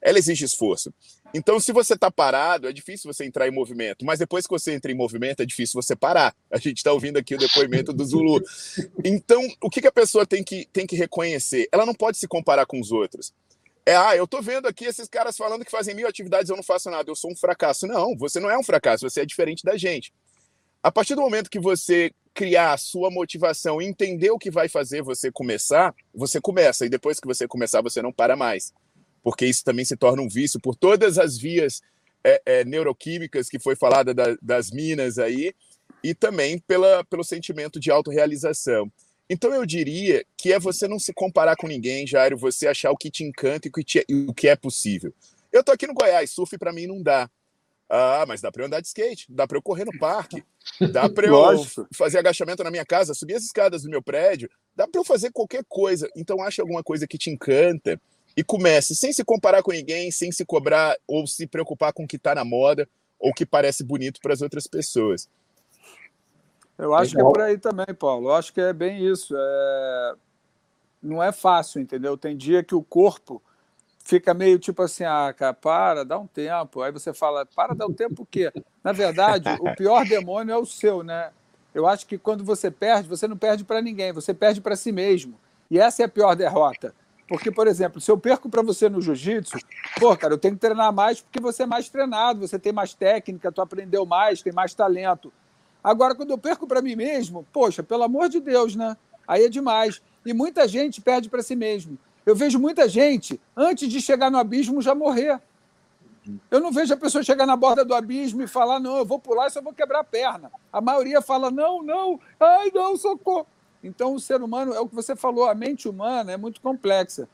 ela 0.04 0.20
exige 0.20 0.46
esforço. 0.46 0.94
Então, 1.34 1.60
se 1.60 1.72
você 1.72 1.96
está 1.96 2.12
parado, 2.12 2.68
é 2.68 2.74
difícil 2.74 3.12
você 3.12 3.26
entrar 3.26 3.48
em 3.48 3.52
movimento, 3.52 4.06
mas 4.06 4.20
depois 4.20 4.46
que 4.46 4.52
você 4.52 4.74
entra 4.74 4.92
em 4.92 4.96
movimento, 4.96 5.42
é 5.42 5.46
difícil 5.46 5.82
você 5.82 5.96
parar. 5.96 6.36
A 6.52 6.58
gente 6.60 6.78
está 6.78 6.92
ouvindo 6.92 7.18
aqui 7.18 7.34
o 7.34 7.39
depoimento 7.39 7.92
do 7.94 8.06
Zulu. 8.06 8.42
Então, 9.04 9.42
o 9.62 9.70
que, 9.70 9.82
que 9.82 9.88
a 9.88 9.92
pessoa 9.92 10.26
tem 10.26 10.44
que, 10.44 10.68
tem 10.72 10.86
que 10.86 10.96
reconhecer? 10.96 11.68
Ela 11.72 11.86
não 11.86 11.94
pode 11.94 12.18
se 12.18 12.28
comparar 12.28 12.66
com 12.66 12.80
os 12.80 12.92
outros. 12.92 13.34
É, 13.86 13.96
ah, 13.96 14.15
eu 14.15 14.26
tô 14.26 14.41
vendo 14.41 14.67
aqui 14.67 14.86
esses 14.86 15.08
caras 15.08 15.36
falando 15.36 15.65
que 15.65 15.72
fazem 15.72 15.93
mil 15.93 16.08
atividades 16.08 16.50
eu 16.50 16.56
não 16.56 16.63
faço 16.63 16.89
nada, 16.89 17.10
eu 17.10 17.15
sou 17.15 17.32
um 17.32 17.36
fracasso. 17.36 17.86
Não, 17.86 18.15
você 18.17 18.39
não 18.39 18.50
é 18.50 18.58
um 18.58 18.63
fracasso, 18.63 19.10
você 19.10 19.22
é 19.22 19.26
diferente 19.26 19.63
da 19.63 19.78
gente. 19.78 20.13
A 20.82 20.91
partir 20.91 21.15
do 21.15 21.22
momento 21.22 21.50
que 21.50 21.60
você 21.60 22.12
criar 22.34 22.74
a 22.74 22.78
sua 22.78 23.12
motivação, 23.12 23.82
entender 23.82 24.32
o 24.32 24.39
que 24.39 24.50
vai 24.50 24.67
fazer 24.67 25.02
você 25.02 25.32
começar, 25.32 25.93
você 26.13 26.41
começa, 26.41 26.86
e 26.86 26.89
depois 26.89 27.19
que 27.19 27.28
você 27.28 27.48
começar, 27.48 27.82
você 27.82 28.02
não 28.02 28.12
para 28.12 28.36
mais 28.36 28.74
porque 29.24 29.46
isso 29.46 29.63
também 29.63 29.86
se 29.86 29.96
torna 29.96 30.22
um 30.22 30.28
vício 30.28 30.60
por 30.60 30.76
todas 30.76 31.17
as 31.17 31.38
vias 31.38 31.82
é, 32.24 32.41
é, 32.46 32.65
neuroquímicas 32.65 33.50
que 33.50 33.58
foi 33.58 33.76
falada 33.76 34.13
da, 34.13 34.36
das 34.41 34.69
minas 34.69 35.17
aí, 35.17 35.54
e 36.04 36.13
também 36.13 36.60
pela, 36.60 37.04
pelo 37.06 37.24
sentimento 37.24 37.80
de 37.80 37.89
autorrealização. 37.89 38.91
Então 39.34 39.52
eu 39.52 39.65
diria 39.65 40.24
que 40.38 40.54
é 40.54 40.60
você 40.60 40.88
não 40.88 41.00
se 41.00 41.12
comparar 41.12 41.56
com 41.56 41.67
ninguém, 41.67 42.06
Jairo, 42.06 42.38
você 42.38 42.67
achar 42.67 42.91
o 42.91 42.96
que 42.96 43.10
te 43.10 43.24
encanta 43.24 43.67
e 43.67 43.69
o 43.69 43.72
que, 43.74 43.84
te, 43.84 44.06
o 44.28 44.32
que 44.32 44.48
é 44.48 44.56
possível. 44.56 45.12
Eu 45.52 45.63
tô 45.63 45.72
aqui 45.72 45.88
no 45.88 45.93
Goiás, 45.96 46.30
surf 46.30 46.56
para 46.56 46.72
mim 46.72 46.86
não 46.86 47.02
dá. 47.02 47.28
Ah, 47.89 48.26
mas 48.28 48.41
dá 48.41 48.52
para 48.52 48.62
eu 48.62 48.67
andar 48.67 48.80
de 48.80 48.86
skate, 48.86 49.26
dá 49.28 49.48
para 49.48 49.58
eu 49.58 49.62
correr 49.63 49.86
no 49.86 49.98
parque, 49.98 50.43
dá 50.91 51.10
para 51.10 51.26
eu 51.26 51.65
fazer 51.91 52.19
agachamento 52.19 52.63
na 52.63 52.69
minha 52.69 52.86
casa, 52.86 53.15
subir 53.15 53.34
as 53.34 53.43
escadas 53.43 53.82
do 53.82 53.89
meu 53.89 54.04
prédio, 54.04 54.48
dá 54.76 54.88
para 54.88 55.02
eu 55.02 55.04
fazer 55.04 55.32
qualquer 55.32 55.63
coisa. 55.67 56.08
Então 56.15 56.39
acha 56.39 56.62
alguma 56.62 56.84
coisa 56.84 57.08
que 57.08 57.17
te 57.17 57.32
encanta 57.32 58.00
e 58.38 58.43
comece 58.43 58.96
sem 58.96 59.12
se 59.12 59.24
comparar 59.26 59.63
com 59.63 59.72
ninguém, 59.72 60.12
sem 60.12 60.32
se 60.32 60.46
cobrar 60.46 60.96
ou 61.08 61.26
se 61.26 61.48
preocupar 61.48 61.91
com 61.91 62.04
o 62.04 62.08
que 62.08 62.17
está 62.17 62.36
na 62.36 62.46
moda 62.46 62.88
ou 63.19 63.34
que 63.34 63.48
parece 63.48 63.84
bonito 63.84 64.19
para 64.22 64.34
as 64.34 64.43
outras 64.43 64.67
pessoas. 64.67 65.28
Eu 66.78 66.96
acho 66.96 67.14
que 67.16 67.22
é 67.22 67.24
por 67.24 67.42
aí 67.42 67.58
também, 67.58 67.94
Paulo. 67.98 68.30
Eu 68.30 68.34
acho 68.34 68.54
que 68.54 68.62
é 68.62 68.74
bem 68.74 69.06
isso. 69.06 69.36
É... 69.38 70.16
Não 71.02 71.22
é 71.22 71.32
fácil, 71.32 71.82
entendeu? 71.82 72.18
Tem 72.18 72.36
dia 72.36 72.64
que 72.64 72.74
o 72.74 72.82
corpo 72.82 73.42
fica 74.04 74.34
meio 74.34 74.60
tipo 74.60 74.82
assim, 74.82 75.04
ah, 75.04 75.34
cara, 75.36 75.54
para, 75.54 76.04
dá 76.04 76.18
um 76.18 76.28
tempo. 76.28 76.82
Aí 76.82 76.92
você 76.92 77.14
fala, 77.14 77.46
para, 77.46 77.74
dá 77.74 77.86
um 77.86 77.94
tempo 77.94 78.24
o 78.24 78.26
quê? 78.26 78.52
Na 78.84 78.92
verdade, 78.92 79.50
o 79.60 79.76
pior 79.76 80.06
demônio 80.08 80.54
é 80.54 80.58
o 80.58 80.66
seu, 80.66 81.04
né? 81.04 81.32
Eu 81.74 81.88
acho 81.88 82.06
que 82.06 82.18
quando 82.18 82.44
você 82.44 82.70
perde, 82.70 83.10
você 83.10 83.28
não 83.28 83.38
perde 83.38 83.64
para 83.64 83.82
ninguém, 83.82 84.12
você 84.12 84.34
perde 84.34 84.62
para 84.62 84.76
si 84.76 84.92
mesmo. 84.92 85.40
E 85.72 85.80
essa 85.80 86.04
é 86.04 86.06
a 86.06 86.10
pior 86.10 86.36
derrota. 86.36 86.94
Porque, 87.28 87.50
por 87.50 87.68
exemplo, 87.68 88.00
se 88.00 88.12
eu 88.12 88.18
perco 88.18 88.50
para 88.50 88.62
você 88.62 88.90
no 88.90 89.02
jiu-jitsu, 89.02 89.58
pô, 90.00 90.16
cara, 90.16 90.34
eu 90.34 90.38
tenho 90.38 90.54
que 90.54 90.60
treinar 90.60 90.94
mais 90.94 91.22
porque 91.22 91.40
você 91.40 91.64
é 91.64 91.66
mais 91.66 91.90
treinado, 91.90 92.42
você 92.42 92.60
tem 92.60 92.72
mais 92.72 92.94
técnica, 92.94 93.52
tu 93.52 93.62
aprendeu 93.62 94.06
mais, 94.06 94.42
tem 94.42 94.54
mais 94.54 94.74
talento. 94.74 95.34
Agora, 95.84 96.15
quando 96.15 96.32
eu 96.32 96.38
perco 96.38 96.65
para 96.65 96.82
mim 96.82 96.96
mesmo, 96.96 97.46
poxa, 97.52 97.84
pelo 97.84 98.04
amor 98.04 98.30
de 98.30 98.39
Deus, 98.39 98.76
né? 98.76 98.96
Aí 99.28 99.46
é 99.46 99.50
demais. 99.50 100.02
E 100.26 100.34
muita 100.34 100.67
gente 100.67 101.02
perde 101.02 101.30
para 101.30 101.43
si 101.43 101.56
mesmo. 101.56 101.98
Eu 102.26 102.36
vejo 102.36 102.58
muita 102.58 102.88
gente, 102.88 103.39
antes 103.56 103.89
de 103.89 104.00
chegar 104.00 104.32
no 104.32 104.38
abismo, 104.38 104.82
já 104.82 104.96
morrer. 104.96 105.41
Eu 106.50 106.62
não 106.62 106.72
vejo 106.72 106.93
a 106.93 106.98
pessoa 106.98 107.22
chegar 107.22 107.46
na 107.46 107.58
borda 107.58 107.84
do 107.84 107.93
abismo 107.93 108.41
e 108.41 108.48
falar, 108.48 108.80
não, 108.80 108.98
eu 108.98 109.06
vou 109.06 109.19
pular 109.19 109.48
e 109.48 109.50
só 109.50 109.62
vou 109.62 109.74
quebrar 109.74 110.00
a 110.00 110.04
perna. 110.06 110.50
A 110.72 110.80
maioria 110.80 111.22
fala, 111.22 111.52
não, 111.52 111.84
não, 111.84 112.17
ai, 112.39 112.72
não, 112.74 112.96
socorro. 112.96 113.46
Então, 113.84 114.15
o 114.15 114.19
ser 114.19 114.41
humano, 114.41 114.74
é 114.74 114.80
o 114.80 114.88
que 114.88 114.96
você 114.96 115.17
falou, 115.17 115.50
a 115.50 115.54
mente 115.54 115.89
humana 115.89 116.32
é 116.32 116.38
muito 116.38 116.62
complexa. 116.62 117.28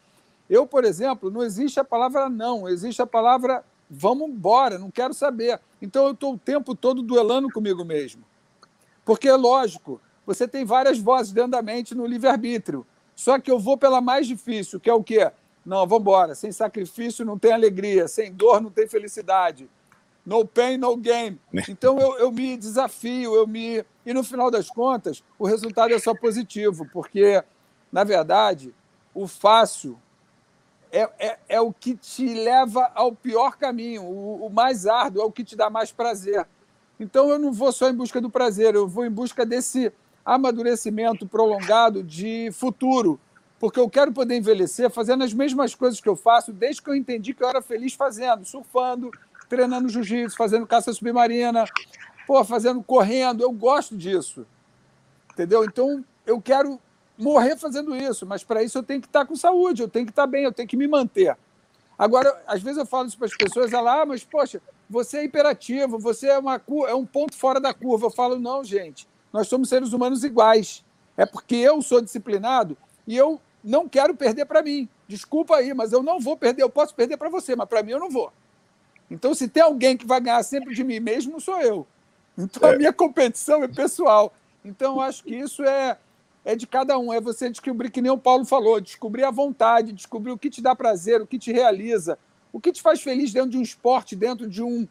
Eu, 0.50 0.66
por 0.66 0.84
exemplo, 0.84 1.30
não 1.30 1.44
existe 1.44 1.80
a 1.80 1.84
palavra 1.84 2.28
não, 2.28 2.68
existe 2.68 3.00
a 3.00 3.06
palavra 3.06 3.64
vamos 3.90 4.30
embora, 4.30 4.78
não 4.78 4.92
quero 4.92 5.14
saber. 5.14 5.60
Então, 5.82 6.06
eu 6.06 6.12
estou 6.12 6.34
o 6.34 6.38
tempo 6.38 6.76
todo 6.76 7.02
duelando 7.02 7.50
comigo 7.50 7.84
mesmo. 7.84 8.24
Porque, 9.10 9.28
é 9.28 9.36
lógico, 9.36 10.00
você 10.24 10.48
tem 10.48 10.64
várias 10.64 11.00
vozes 11.00 11.32
dentro 11.32 11.50
da 11.50 11.64
mente 11.64 11.96
no 11.96 12.06
livre-arbítrio. 12.06 12.86
Só 13.16 13.40
que 13.40 13.50
eu 13.50 13.58
vou 13.58 13.76
pela 13.76 14.00
mais 14.00 14.28
difícil, 14.28 14.80
que 14.80 14.88
é 14.88 14.94
o 14.94 15.04
quê? 15.04 15.32
Não, 15.66 15.88
vamos 15.88 16.02
embora. 16.02 16.36
Sem 16.36 16.52
sacrifício 16.52 17.26
não 17.26 17.36
tem 17.36 17.52
alegria, 17.52 18.08
sem 18.08 18.32
dor 18.32 18.62
não 18.62 18.70
tem 18.70 18.88
felicidade. 18.88 19.68
No 20.24 20.46
pain, 20.46 20.78
no 20.78 20.96
gain. 20.96 21.40
Então 21.68 21.98
eu, 21.98 22.20
eu 22.20 22.32
me 22.32 22.56
desafio, 22.56 23.34
eu 23.34 23.48
me. 23.48 23.84
E 24.06 24.14
no 24.14 24.24
final 24.24 24.52
das 24.52 24.70
contas, 24.70 25.24
o 25.40 25.48
resultado 25.48 25.92
é 25.92 25.98
só 25.98 26.14
positivo, 26.14 26.88
porque, 26.94 27.44
na 27.92 28.04
verdade, 28.04 28.76
o 29.12 29.28
fácil 29.28 30.00
é, 30.92 31.10
é, 31.18 31.40
é 31.50 31.60
o 31.60 31.74
que 31.74 31.96
te 31.96 32.32
leva 32.32 32.92
ao 32.94 33.12
pior 33.12 33.58
caminho, 33.58 34.04
o, 34.04 34.46
o 34.46 34.50
mais 34.52 34.86
árduo, 34.86 35.24
é 35.24 35.26
o 35.26 35.32
que 35.32 35.44
te 35.44 35.56
dá 35.56 35.68
mais 35.68 35.92
prazer. 35.92 36.46
Então 37.00 37.30
eu 37.30 37.40
não 37.40 37.52
vou 37.52 37.72
só 37.72 37.90
em 37.90 37.94
busca 37.94 38.20
do 38.20 38.30
prazer, 38.30 38.76
eu 38.76 38.88
vou 38.88 39.06
em 39.06 39.10
busca 39.10 39.46
desse 39.46 39.92
amadurecimento 40.26 41.26
prolongado 41.26 42.04
de 42.04 42.52
futuro, 42.52 43.20
porque 43.60 43.80
eu 43.80 43.90
quero 43.90 44.12
poder 44.12 44.36
envelhecer 44.36 44.90
fazendo 44.90 45.24
as 45.24 45.34
mesmas 45.34 45.74
coisas 45.74 46.02
que 46.02 46.10
eu 46.10 46.16
faço 46.16 46.52
desde 46.52 46.82
que 46.82 46.90
eu 46.90 46.96
entendi 46.96 47.34
que 47.34 47.44
eu 47.44 47.48
era 47.48 47.62
feliz 47.62 47.94
fazendo, 47.94 48.46
surfando, 48.46 49.12
treinando 49.48 49.90
jiu-jitsu, 49.90 50.36
fazendo 50.36 50.68
caça 50.68 50.94
submarina, 50.94 51.66
pô, 52.28 52.44
fazendo 52.44 52.84
correndo, 52.84 53.42
eu 53.42 53.52
gosto 53.52 53.98
disso. 53.98 54.46
Entendeu? 55.32 55.64
Então, 55.64 56.04
eu 56.26 56.40
quero 56.42 56.80
morrer 57.18 57.58
fazendo 57.58 57.96
isso, 57.96 58.26
mas 58.26 58.44
para 58.44 58.62
isso 58.62 58.78
eu 58.78 58.84
tenho 58.84 59.02
que 59.02 59.08
estar 59.08 59.26
com 59.26 59.36
saúde, 59.36 59.82
eu 59.82 59.90
tenho 59.90 60.06
que 60.06 60.12
estar 60.12 60.28
bem, 60.28 60.44
eu 60.44 60.52
tenho 60.52 60.68
que 60.68 60.78
me 60.78 60.88
manter. 60.88 61.36
Agora, 61.98 62.42
às 62.48 62.62
vezes 62.62 62.78
eu 62.78 62.86
falo 62.86 63.08
isso 63.08 63.18
para 63.18 63.28
as 63.28 63.36
pessoas, 63.36 63.74
ela, 63.74 64.02
ah, 64.02 64.06
mas 64.06 64.24
poxa, 64.24 64.62
você 64.90 65.20
é 65.20 65.24
hiperativo, 65.26 66.00
você 66.00 66.28
é, 66.28 66.40
uma, 66.40 66.62
é 66.88 66.96
um 66.96 67.06
ponto 67.06 67.36
fora 67.36 67.60
da 67.60 67.74
curva. 67.74 68.08
Eu 68.08 68.12
falo, 68.12 68.40
não, 68.40 68.64
gente, 68.64 69.08
nós 69.32 69.48
somos 69.48 69.70
seres 69.70 69.94
humanos 69.94 70.24
iguais. 70.24 70.84
É 71.16 71.26
porque 71.26 71.56
eu 71.56 71.82
sou 71.82 72.02
disciplinado 72.02 72.78
e 73.06 73.16
eu 73.16 73.40
não 73.64 73.88
quero 73.88 74.16
perder 74.16 74.46
para 74.46 74.64
mim. 74.64 74.90
Desculpa 75.08 75.58
aí, 75.58 75.74
mas 75.74 75.92
eu 75.92 76.02
não 76.02 76.20
vou 76.20 76.36
perder. 76.36 76.64
Eu 76.64 76.70
posso 76.70 76.96
perder 76.96 77.18
para 77.18 77.30
você, 77.30 77.56
mas 77.56 77.68
para 77.68 77.84
mim 77.84 77.92
eu 77.92 78.00
não 78.00 78.10
vou. 78.10 78.32
Então, 79.12 79.34
se 79.34 79.48
tem 79.48 79.62
alguém 79.62 79.98
que 79.98 80.08
vai 80.08 80.22
ganhar 80.22 80.42
sempre 80.44 80.74
de 80.74 80.84
mim 80.84 81.00
mesmo, 81.00 81.40
sou 81.42 81.60
eu. 81.62 81.86
Então, 82.38 82.70
a 82.70 82.74
é. 82.74 82.78
minha 82.78 82.94
competição 82.94 83.64
é 83.64 83.68
pessoal. 83.68 84.34
Então, 84.64 85.02
acho 85.02 85.24
que 85.24 85.36
isso 85.36 85.64
é, 85.64 85.98
é 86.46 86.56
de 86.56 86.66
cada 86.66 86.98
um. 86.98 87.12
É 87.12 87.20
você 87.20 87.50
descobrir, 87.50 87.90
que 87.90 88.02
nem 88.02 88.12
o 88.12 88.18
Paulo 88.18 88.46
falou, 88.46 88.80
descobrir 88.80 89.24
a 89.24 89.32
vontade, 89.32 89.92
descobrir 89.92 90.32
o 90.32 90.38
que 90.38 90.50
te 90.50 90.62
dá 90.62 90.76
prazer, 90.76 91.22
o 91.22 91.28
que 91.28 91.38
te 91.38 91.52
realiza, 91.52 92.18
o 92.52 92.60
que 92.60 92.72
te 92.72 92.82
faz 92.82 93.02
feliz 93.02 93.32
dentro 93.32 93.52
de 93.52 93.58
um 93.58 93.62
esporte, 93.62 94.16
dentro 94.16 94.48
de 94.48 94.64
um, 94.64 94.88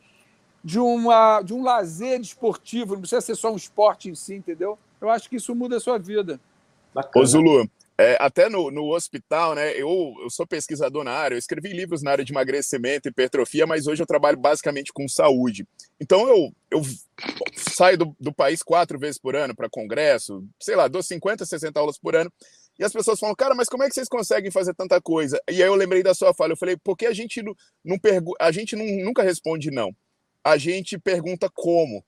de, 0.62 0.78
uma, 0.78 1.42
de 1.42 1.54
um 1.54 1.62
lazer 1.62 2.20
esportivo, 2.20 2.94
não 2.94 3.00
precisa 3.00 3.20
ser 3.20 3.34
só 3.34 3.52
um 3.52 3.56
esporte 3.56 4.08
em 4.08 4.14
si, 4.14 4.34
entendeu? 4.34 4.78
Eu 5.00 5.10
acho 5.10 5.28
que 5.28 5.36
isso 5.36 5.54
muda 5.54 5.76
a 5.76 5.80
sua 5.80 5.98
vida. 5.98 6.40
Bacana. 6.92 7.22
Ô, 7.22 7.26
Zulu, 7.26 7.70
é, 8.00 8.16
até 8.20 8.48
no, 8.48 8.70
no 8.70 8.94
hospital, 8.94 9.56
né? 9.56 9.72
Eu, 9.72 10.14
eu 10.22 10.30
sou 10.30 10.46
pesquisador 10.46 11.02
na 11.02 11.10
área, 11.10 11.34
eu 11.34 11.38
escrevi 11.38 11.72
livros 11.72 12.00
na 12.00 12.12
área 12.12 12.24
de 12.24 12.32
emagrecimento 12.32 13.08
e 13.08 13.10
hipertrofia, 13.10 13.66
mas 13.66 13.88
hoje 13.88 14.00
eu 14.00 14.06
trabalho 14.06 14.38
basicamente 14.38 14.92
com 14.92 15.08
saúde. 15.08 15.66
Então 16.00 16.28
eu, 16.28 16.52
eu 16.70 16.82
saio 17.56 17.98
do, 17.98 18.16
do 18.20 18.32
país 18.32 18.62
quatro 18.62 18.98
vezes 19.00 19.18
por 19.18 19.34
ano 19.34 19.54
para 19.54 19.68
congresso, 19.68 20.44
sei 20.60 20.76
lá, 20.76 20.86
dou 20.86 21.02
50, 21.02 21.44
60 21.44 21.78
aulas 21.78 21.98
por 21.98 22.14
ano. 22.14 22.32
E 22.78 22.84
as 22.84 22.92
pessoas 22.92 23.18
falam, 23.18 23.34
cara, 23.34 23.54
mas 23.54 23.68
como 23.68 23.82
é 23.82 23.88
que 23.88 23.94
vocês 23.94 24.08
conseguem 24.08 24.50
fazer 24.50 24.74
tanta 24.74 25.00
coisa? 25.00 25.40
E 25.50 25.62
aí 25.62 25.68
eu 25.68 25.74
lembrei 25.74 26.02
da 26.02 26.14
sua 26.14 26.32
fala, 26.32 26.52
eu 26.52 26.56
falei, 26.56 26.76
porque 26.76 27.06
a 27.06 27.12
gente 27.12 27.42
não, 27.42 27.54
não 27.84 27.98
pergu 27.98 28.34
a 28.40 28.52
gente 28.52 28.76
não, 28.76 28.86
nunca 29.04 29.22
responde 29.22 29.70
não 29.70 29.94
a 30.44 30.56
gente 30.56 30.98
pergunta 30.98 31.50
como. 31.50 32.04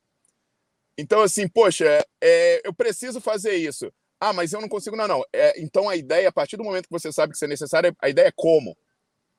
Então, 0.97 1.21
assim, 1.21 1.49
poxa, 1.49 2.05
é, 2.23 2.61
eu 2.65 2.75
preciso 2.75 3.21
fazer 3.21 3.55
isso. 3.55 3.93
Ah, 4.19 4.33
mas 4.33 4.53
eu 4.53 4.61
não 4.61 4.69
consigo, 4.69 4.97
não, 4.97 5.09
não. 5.09 5.25
É, 5.33 5.61
então, 5.61 5.89
a 5.89 5.97
ideia, 5.97 6.29
a 6.29 6.33
partir 6.33 6.57
do 6.57 6.65
momento 6.65 6.85
que 6.85 6.93
você 6.93 7.13
sabe 7.13 7.33
que 7.33 7.37
isso 7.37 7.45
é 7.45 7.49
necessário, 7.49 7.95
a 8.01 8.09
ideia 8.09 8.29
é 8.29 8.33
como. 8.35 8.77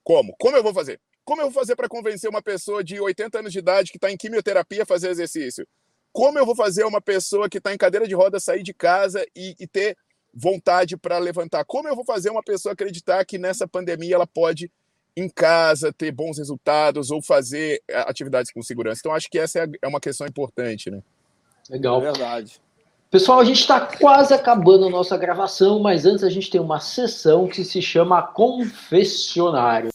Como? 0.04 0.36
Como 0.40 0.56
eu 0.56 0.64
vou 0.64 0.74
fazer? 0.74 1.00
Como 1.24 1.42
eu 1.42 1.50
vou 1.50 1.54
fazer 1.54 1.76
para 1.76 1.88
convencer 1.88 2.30
uma 2.30 2.42
pessoa 2.42 2.84
de 2.84 3.00
80 3.00 3.40
anos 3.40 3.54
de 3.54 3.60
idade 3.60 3.92
que 3.92 3.98
está 3.98 4.12
em 4.12 4.18
quimioterapia 4.18 4.84
a 4.84 4.86
fazer 4.86 5.10
exercício? 5.10 5.68
Como 6.12 6.38
eu 6.38 6.46
vou 6.46 6.56
fazer 6.56 6.84
uma 6.84 7.02
pessoa 7.02 7.50
que 7.50 7.60
está 7.60 7.74
em 7.74 7.78
cadeira 7.78 8.08
de 8.08 8.16
roda 8.16 8.40
sair 8.40 8.64
de 8.64 8.74
casa 8.74 9.26
e, 9.36 9.56
e 9.60 9.68
ter 9.68 9.96
vontade 10.34 10.98
para 10.98 11.18
levantar? 11.18 11.64
Como 11.66 11.88
eu 11.88 11.96
vou 11.96 12.06
fazer 12.06 12.30
uma 12.30 12.44
pessoa 12.44 12.74
acreditar 12.74 13.26
que 13.26 13.38
nessa 13.38 13.68
pandemia 13.68 14.16
ela 14.16 14.28
pode 14.28 14.72
em 15.16 15.28
casa, 15.28 15.92
ter 15.92 16.12
bons 16.12 16.38
resultados 16.38 17.12
ou 17.12 17.22
fazer 17.22 17.82
eh, 17.88 18.00
atividades 18.08 18.52
com 18.52 18.62
segurança. 18.62 19.02
Então, 19.02 19.14
acho 19.14 19.30
que 19.30 19.38
essa 19.38 19.60
é, 19.60 19.68
é 19.82 19.88
uma 19.88 20.00
questão 20.00 20.26
importante, 20.26 20.90
né? 20.90 21.02
Legal. 21.70 22.00
É 22.00 22.12
verdade. 22.12 22.62
Pessoal, 23.10 23.40
a 23.40 23.44
gente 23.44 23.60
está 23.60 23.82
quase 23.82 24.34
acabando 24.34 24.86
a 24.86 24.90
nossa 24.90 25.18
gravação, 25.18 25.80
mas 25.80 26.06
antes 26.06 26.24
a 26.24 26.30
gente 26.30 26.50
tem 26.50 26.62
uma 26.62 26.80
sessão 26.80 27.46
que 27.46 27.64
se 27.66 27.82
chama 27.82 28.22
Confessionário. 28.22 29.90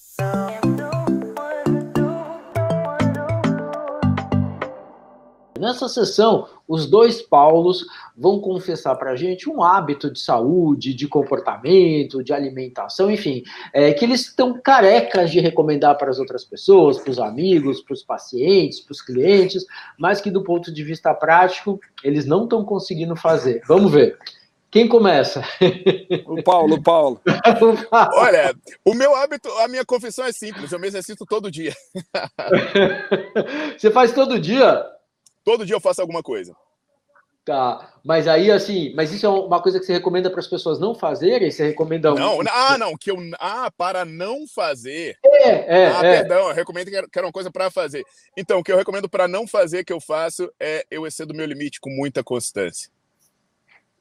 Nessa 5.59 5.89
sessão, 5.89 6.49
os 6.69 6.87
dois 6.89 7.23
Paulos 7.23 7.85
vão 8.17 8.41
confessar 8.41 8.95
para 8.97 9.13
a 9.13 9.17
gente 9.17 9.49
um 9.49 9.63
hábito 9.63 10.11
de 10.11 10.21
saúde, 10.21 10.95
de 10.95 11.07
comportamento, 11.09 12.23
de 12.23 12.33
alimentação, 12.33 13.11
enfim, 13.11 13.43
é, 13.73 13.93
que 13.93 14.05
eles 14.05 14.23
estão 14.23 14.61
carecas 14.61 15.31
de 15.31 15.41
recomendar 15.41 15.97
para 15.97 16.11
as 16.11 16.19
outras 16.19 16.45
pessoas, 16.45 16.99
para 16.99 17.11
os 17.11 17.19
amigos, 17.19 17.81
para 17.81 17.95
os 17.95 18.03
pacientes, 18.03 18.81
para 18.81 18.93
os 18.93 19.03
clientes, 19.03 19.65
mas 19.99 20.21
que 20.21 20.31
do 20.31 20.43
ponto 20.43 20.73
de 20.73 20.83
vista 20.83 21.15
prático 21.15 21.81
eles 22.03 22.27
não 22.27 22.45
estão 22.45 22.65
conseguindo 22.65 23.17
fazer. 23.17 23.63
Vamos 23.67 23.93
ver. 23.93 24.19
Quem 24.71 24.89
começa? 24.89 25.43
O 26.27 26.43
Paulo, 26.43 26.75
o 26.75 26.83
Paulo. 26.83 27.21
Olha, 28.15 28.55
o 28.85 28.95
meu 28.95 29.15
hábito, 29.15 29.49
a 29.61 29.69
minha 29.69 29.85
confissão 29.85 30.27
é 30.27 30.33
simples, 30.33 30.71
eu 30.71 30.79
me 30.79 30.87
exercito 30.87 31.25
todo 31.25 31.51
dia. 31.51 31.73
Você 33.79 33.91
faz 33.91 34.13
todo 34.13 34.39
dia? 34.39 34.85
Todo 35.47 35.65
dia 35.65 35.77
eu 35.77 35.81
faço 35.81 36.01
alguma 36.01 36.25
coisa. 36.25 36.57
Tá, 37.45 37.95
mas 38.03 38.27
aí 38.27 38.51
assim, 38.51 38.93
mas 38.97 39.13
isso 39.13 39.25
é 39.25 39.29
uma 39.29 39.63
coisa 39.63 39.79
que 39.79 39.87
você 39.87 39.93
recomenda 39.93 40.29
para 40.29 40.41
as 40.41 40.49
pessoas 40.49 40.81
não 40.81 40.93
fazerem? 40.93 41.49
Você 41.49 41.69
recomenda 41.69 42.13
Não, 42.13 42.41
ah, 42.51 42.77
não, 42.77 42.97
que 42.97 43.09
eu 43.09 43.17
ah, 43.39 43.71
para 43.71 44.05
não 44.05 44.49
fazer. 44.49 45.17
É, 45.25 45.83
é, 45.83 45.87
ah, 45.87 46.05
é. 46.05 46.19
perdão, 46.19 46.49
eu 46.49 46.55
recomendo 46.55 46.91
que 46.91 46.97
era 47.19 47.27
uma 47.27 47.33
coisa 47.33 47.49
para 47.49 47.71
fazer. 47.71 48.05
Então, 48.37 48.59
o 48.59 48.65
que 48.65 48.73
eu 48.73 48.77
recomendo 48.77 49.09
para 49.09 49.29
não 49.29 49.47
fazer 49.47 49.85
que 49.85 49.93
eu 49.93 50.01
faço 50.01 50.51
é 50.59 50.85
eu 50.91 51.07
excedo 51.07 51.33
meu 51.33 51.47
limite 51.47 51.79
com 51.81 51.91
muita 51.91 52.25
constância. 52.25 52.91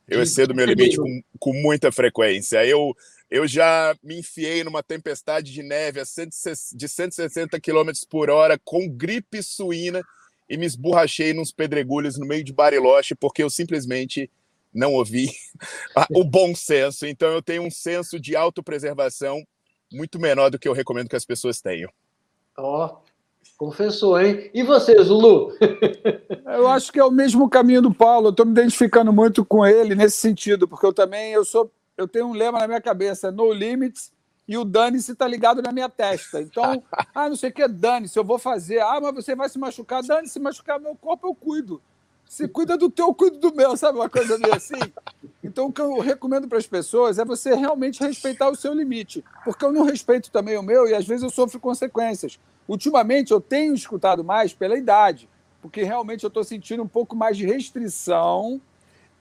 Eu 0.07 0.23
excedo 0.23 0.55
meu 0.55 0.65
limite 0.65 0.97
com, 0.97 1.21
com 1.37 1.53
muita 1.53 1.91
frequência. 1.91 2.65
Eu 2.65 2.95
eu 3.29 3.47
já 3.47 3.95
me 4.03 4.17
enfiei 4.17 4.63
numa 4.63 4.81
tempestade 4.81 5.51
de 5.51 5.61
neve 5.61 5.99
a 5.99 6.03
de 6.03 6.87
160 6.87 7.59
km 7.59 7.91
por 8.09 8.31
hora 8.31 8.59
com 8.63 8.89
gripe 8.89 9.43
suína 9.43 10.03
e 10.49 10.57
me 10.57 10.65
esborrachei 10.65 11.33
nos 11.33 11.51
pedregulhos 11.51 12.17
no 12.17 12.25
meio 12.25 12.43
de 12.43 12.53
Bariloche 12.53 13.15
porque 13.15 13.43
eu 13.43 13.49
simplesmente 13.49 14.29
não 14.73 14.93
ouvi 14.93 15.31
o 16.11 16.23
bom 16.23 16.53
senso. 16.53 17.05
Então 17.05 17.29
eu 17.29 17.41
tenho 17.41 17.63
um 17.63 17.71
senso 17.71 18.19
de 18.19 18.35
autopreservação 18.35 19.45
muito 19.91 20.19
menor 20.19 20.49
do 20.49 20.59
que 20.59 20.67
eu 20.67 20.73
recomendo 20.73 21.09
que 21.09 21.15
as 21.15 21.25
pessoas 21.25 21.61
tenham. 21.61 21.89
Ó, 22.57 22.85
oh, 22.85 22.97
confessou, 23.57 24.19
hein? 24.19 24.49
E 24.53 24.63
você, 24.63 25.01
Zulu? 25.03 25.51
eu 26.45 26.67
acho 26.67 26.91
que 26.91 26.99
é 26.99 27.03
o 27.03 27.11
mesmo 27.11 27.49
caminho 27.49 27.81
do 27.81 27.93
Paulo. 27.93 28.27
Eu 28.27 28.31
estou 28.31 28.45
me 28.45 28.51
identificando 28.51 29.11
muito 29.13 29.45
com 29.45 29.65
ele 29.65 29.95
nesse 29.95 30.17
sentido, 30.17 30.67
porque 30.67 30.85
eu 30.85 30.93
também 30.93 31.33
eu 31.33 31.45
sou 31.45 31.71
eu 31.97 32.07
tenho 32.07 32.27
um 32.27 32.33
lema 32.33 32.59
na 32.59 32.67
minha 32.67 32.81
cabeça: 32.81 33.31
no 33.31 33.51
limits 33.51 34.11
e 34.47 34.57
o 34.57 34.63
dane-se 34.63 35.11
está 35.11 35.27
ligado 35.27 35.61
na 35.61 35.71
minha 35.71 35.89
testa. 35.89 36.41
Então, 36.41 36.83
ah, 37.13 37.29
não 37.29 37.35
sei 37.35 37.49
o 37.49 37.53
que, 37.53 37.67
dane-se, 37.67 38.17
eu 38.17 38.23
vou 38.23 38.37
fazer. 38.37 38.79
Ah, 38.81 38.99
mas 39.01 39.15
você 39.15 39.35
vai 39.35 39.49
se 39.49 39.57
machucar, 39.57 40.03
dane-se, 40.03 40.39
machucar 40.39 40.79
meu 40.79 40.95
corpo, 40.95 41.27
eu 41.27 41.35
cuido. 41.35 41.81
Se 42.27 42.47
cuida 42.47 42.75
do 42.75 42.89
teu, 42.89 43.07
eu 43.07 43.13
cuido 43.13 43.37
do 43.37 43.55
meu, 43.55 43.77
sabe 43.77 43.99
uma 43.99 44.09
coisa 44.09 44.37
meio 44.37 44.53
assim? 44.53 44.73
Então, 45.43 45.67
o 45.67 45.71
que 45.71 45.79
eu 45.79 45.99
recomendo 45.99 46.47
para 46.47 46.57
as 46.57 46.65
pessoas 46.65 47.19
é 47.19 47.25
você 47.25 47.53
realmente 47.53 48.03
respeitar 48.03 48.49
o 48.49 48.55
seu 48.55 48.73
limite, 48.73 49.23
porque 49.43 49.63
eu 49.63 49.71
não 49.71 49.83
respeito 49.83 50.31
também 50.31 50.57
o 50.57 50.63
meu 50.63 50.87
e 50.87 50.95
às 50.95 51.05
vezes 51.05 51.23
eu 51.23 51.29
sofro 51.29 51.59
consequências. 51.59 52.39
Ultimamente, 52.67 53.31
eu 53.31 53.39
tenho 53.39 53.75
escutado 53.75 54.23
mais 54.23 54.53
pela 54.53 54.75
idade, 54.75 55.29
porque 55.61 55.83
realmente 55.83 56.23
eu 56.23 56.29
estou 56.29 56.43
sentindo 56.43 56.81
um 56.81 56.87
pouco 56.87 57.15
mais 57.15 57.37
de 57.37 57.45
restrição 57.45 58.59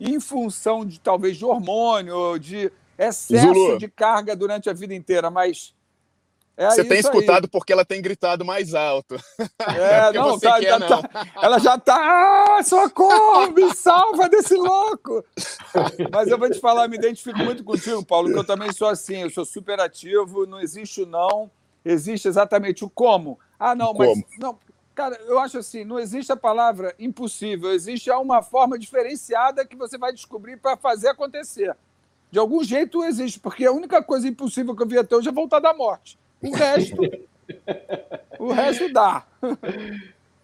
em 0.01 0.19
função 0.19 0.85
de 0.85 0.99
talvez 0.99 1.37
de 1.37 1.45
hormônio, 1.45 2.39
de 2.39 2.73
excesso 2.99 3.55
Zulu. 3.55 3.79
de 3.79 3.89
carga 3.89 4.35
durante 4.37 4.69
a 4.71 4.73
vida 4.73 4.95
inteira, 4.95 5.31
mas. 5.31 5.75
É 6.57 6.71
você 6.71 6.85
tem 6.85 7.01
escutado 7.01 7.47
aí. 7.47 7.51
porque 7.51 7.73
ela 7.73 7.85
tem 7.85 8.01
gritado 8.01 8.45
mais 8.45 8.75
alto. 8.75 9.17
É, 9.77 10.13
não, 10.15 10.39
tá, 10.39 10.61
quer, 10.61 10.71
tá, 10.71 10.79
não. 10.79 11.03
Tá, 11.03 11.27
ela 11.43 11.59
já 11.59 11.77
tá. 11.77 11.97
Ah, 12.59 12.63
socorro, 12.63 13.51
me 13.51 13.75
salva 13.75 14.29
desse 14.29 14.55
louco! 14.55 15.25
Mas 16.13 16.29
eu 16.29 16.39
vou 16.39 16.49
te 16.49 16.61
falar, 16.61 16.87
me 16.87 16.97
identifico 16.97 17.41
muito 17.41 17.65
contigo, 17.65 18.05
Paulo, 18.05 18.33
que 18.33 18.39
eu 18.39 18.45
também 18.45 18.73
sou 18.73 18.87
assim, 18.87 19.23
eu 19.23 19.31
sou 19.31 19.45
super 19.45 19.81
ativo, 19.81 20.47
não 20.47 20.61
existe 20.61 21.03
o 21.03 21.07
não, 21.07 21.51
existe 21.85 22.29
exatamente 22.29 22.85
o 22.85 22.91
como. 22.91 23.37
Ah, 23.59 23.75
não, 23.75 23.93
mas. 23.93 24.09
Como? 24.11 24.25
Não, 24.39 24.59
cara, 24.95 25.21
eu 25.27 25.41
acho 25.41 25.59
assim, 25.59 25.85
não 25.85 25.99
existe 25.99 26.31
a 26.31 26.37
palavra 26.37 26.95
impossível, 27.01 27.73
existe 27.73 28.11
uma 28.13 28.43
forma 28.43 28.79
diferenciada 28.79 29.67
que 29.67 29.75
você 29.75 29.99
vai 29.99 30.13
descobrir 30.13 30.57
para 30.57 30.77
fazer 30.77 31.09
acontecer. 31.09 31.77
De 32.35 32.41
algum 32.41 32.65
jeito 32.65 33.05
existe, 33.05 33.39
porque 33.39 33.65
a 33.65 33.71
única 33.71 34.03
coisa 34.03 34.27
impossível 34.27 34.75
que 34.75 34.83
eu 34.83 34.89
vi 34.89 34.99
até 34.99 35.15
hoje 35.15 35.29
é 35.29 35.33
voltar 35.33 35.61
da 35.61 35.73
morte. 35.73 36.19
O 36.43 36.51
resto, 36.51 36.97
o 38.41 38.51
resto 38.51 38.93
dá. 38.93 39.25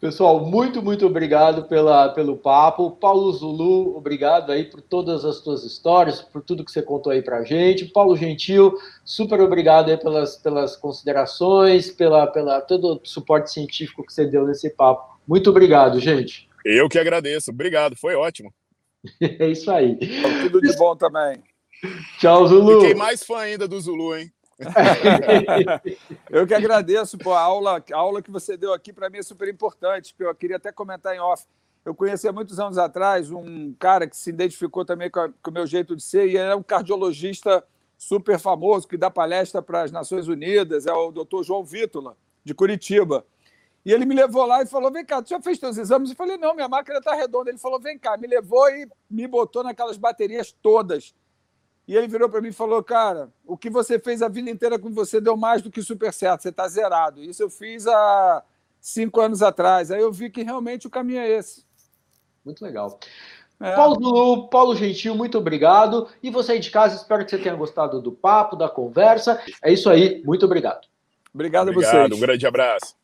Pessoal, 0.01 0.39
muito, 0.39 0.81
muito 0.81 1.05
obrigado 1.05 1.65
pela, 1.65 2.11
pelo 2.11 2.37
papo. 2.37 2.93
Paulo 2.93 3.33
Zulu, 3.33 3.97
obrigado 3.97 4.53
aí 4.53 4.67
por 4.67 4.81
todas 4.81 5.25
as 5.25 5.41
tuas 5.41 5.65
histórias, 5.65 6.23
por 6.23 6.41
tudo 6.43 6.65
que 6.65 6.71
você 6.71 6.81
contou 6.81 7.11
aí 7.11 7.23
pra 7.23 7.43
gente. 7.43 7.87
Paulo 7.87 8.17
Gentil, 8.17 8.79
super 9.05 9.41
obrigado 9.41 9.91
aí 9.91 9.97
pelas, 9.97 10.37
pelas 10.37 10.77
considerações, 10.77 11.91
pela, 11.91 12.25
pela 12.29 12.61
todo 12.61 12.95
o 12.95 13.01
suporte 13.03 13.51
científico 13.51 14.07
que 14.07 14.13
você 14.13 14.25
deu 14.25 14.47
nesse 14.47 14.71
papo. 14.71 15.19
Muito 15.27 15.51
obrigado, 15.51 15.99
gente. 15.99 16.49
Eu 16.65 16.89
que 16.89 17.01
agradeço. 17.01 17.51
Obrigado, 17.51 17.97
foi 17.97 18.15
ótimo. 18.15 18.55
é 19.21 19.49
isso 19.49 19.69
aí. 19.73 19.99
Tudo 20.45 20.61
de 20.61 20.77
bom 20.77 20.95
também. 20.95 21.43
Tchau, 22.19 22.47
Zulu. 22.47 22.81
Fiquei 22.81 22.95
mais 22.95 23.23
fã 23.23 23.39
ainda 23.39 23.67
do 23.67 23.81
Zulu, 23.81 24.17
hein? 24.17 24.33
eu 26.29 26.47
que 26.47 26.53
agradeço, 26.53 27.17
pô, 27.17 27.33
a 27.33 27.41
aula, 27.41 27.83
a 27.93 27.97
aula 27.97 28.21
que 28.21 28.31
você 28.31 28.57
deu 28.57 28.75
aqui 28.75 28.93
para 28.93 29.09
mim 29.09 29.19
é 29.19 29.23
super 29.23 29.49
importante, 29.49 30.15
eu 30.19 30.35
queria 30.35 30.57
até 30.57 30.71
comentar 30.71 31.15
em 31.15 31.21
off. 31.21 31.45
Eu 31.83 31.95
conheci 31.95 32.29
há 32.29 32.33
muitos 32.33 32.61
anos 32.61 32.77
atrás 32.77 33.31
um 33.31 33.73
cara 33.79 34.07
que 34.07 34.15
se 34.15 34.29
identificou 34.29 34.85
também 34.85 35.11
com, 35.11 35.33
com 35.43 35.51
o 35.51 35.55
meu 35.55 35.67
jeito 35.67 35.97
de 35.97 36.03
ser, 36.03 36.27
e 36.27 36.37
ele 36.37 36.51
é 36.51 36.55
um 36.55 36.63
cardiologista 36.63 37.65
super 37.97 38.39
famoso 38.39 38.87
que 38.87 38.99
dá 38.99 39.11
palestra 39.11 39.63
para 39.63 39.83
as 39.83 39.91
Nações 39.91 40.29
Unidas, 40.29 40.87
é 40.87 40.93
o 40.93 41.11
doutor 41.11 41.43
João 41.43 41.65
Vítula, 41.65 42.15
de 42.45 42.53
Curitiba. 42.55 43.25
E 43.83 43.93
ele 43.93 44.05
me 44.05 44.15
levou 44.15 44.45
lá 44.45 44.63
e 44.63 44.67
falou: 44.67 44.93
Vem 44.93 45.07
cá, 45.07 45.23
tu 45.23 45.31
já 45.31 45.41
fez 45.41 45.59
teus 45.59 45.79
exames? 45.79 46.11
Eu 46.11 46.17
falei: 46.17 46.37
Não, 46.37 46.55
minha 46.55 46.69
máquina 46.69 46.99
está 46.99 47.15
redonda. 47.15 47.49
Ele 47.49 47.59
falou: 47.59 47.81
Vem 47.81 47.99
cá, 47.99 48.15
me 48.19 48.27
levou 48.27 48.69
e 48.69 48.87
me 49.11 49.27
botou 49.27 49.65
naquelas 49.65 49.97
baterias 49.97 50.55
todas 50.61 51.15
e 51.91 51.97
ele 51.97 52.07
virou 52.07 52.29
para 52.29 52.41
mim 52.41 52.51
e 52.51 52.53
falou: 52.53 52.85
Cara, 52.85 53.31
o 53.45 53.57
que 53.57 53.69
você 53.69 53.99
fez 53.99 54.23
a 54.23 54.29
vida 54.29 54.49
inteira 54.49 54.79
com 54.79 54.93
você 54.93 55.21
deu 55.21 55.37
mais 55.37 55.61
do 55.61 55.73
que 55.73 55.83
super 55.83 56.13
certo, 56.13 56.43
você 56.43 56.51
está 56.51 56.69
zerado. 56.69 57.21
Isso 57.21 57.43
eu 57.43 57.51
fiz 57.51 57.85
há 57.85 58.45
cinco 58.81 59.21
anos 59.21 59.43
atrás. 59.43 59.91
Aí 59.91 60.01
eu 60.01 60.13
vi 60.13 60.31
que 60.31 60.45
realmente 60.45 60.87
o 60.87 60.91
caminho 60.91 61.19
é 61.19 61.29
esse. 61.29 61.67
Muito 62.45 62.65
legal. 62.65 62.97
É. 63.59 63.75
Paulo, 63.75 64.47
Paulo 64.47 64.77
Gentil, 64.77 65.17
muito 65.17 65.37
obrigado. 65.37 66.07
E 66.23 66.31
você 66.31 66.53
aí 66.53 66.61
de 66.61 66.71
casa, 66.71 66.95
espero 66.95 67.25
que 67.25 67.31
você 67.33 67.39
tenha 67.39 67.57
gostado 67.57 68.01
do 68.01 68.13
papo, 68.13 68.55
da 68.55 68.69
conversa. 68.69 69.43
É 69.61 69.73
isso 69.73 69.91
aí, 69.91 70.23
muito 70.25 70.47
obrigado. 70.47 70.87
Obrigado, 71.35 71.71
obrigado 71.71 71.97
a 71.97 72.03
vocês. 72.05 72.17
Um 72.17 72.21
grande 72.21 72.47
abraço. 72.47 73.00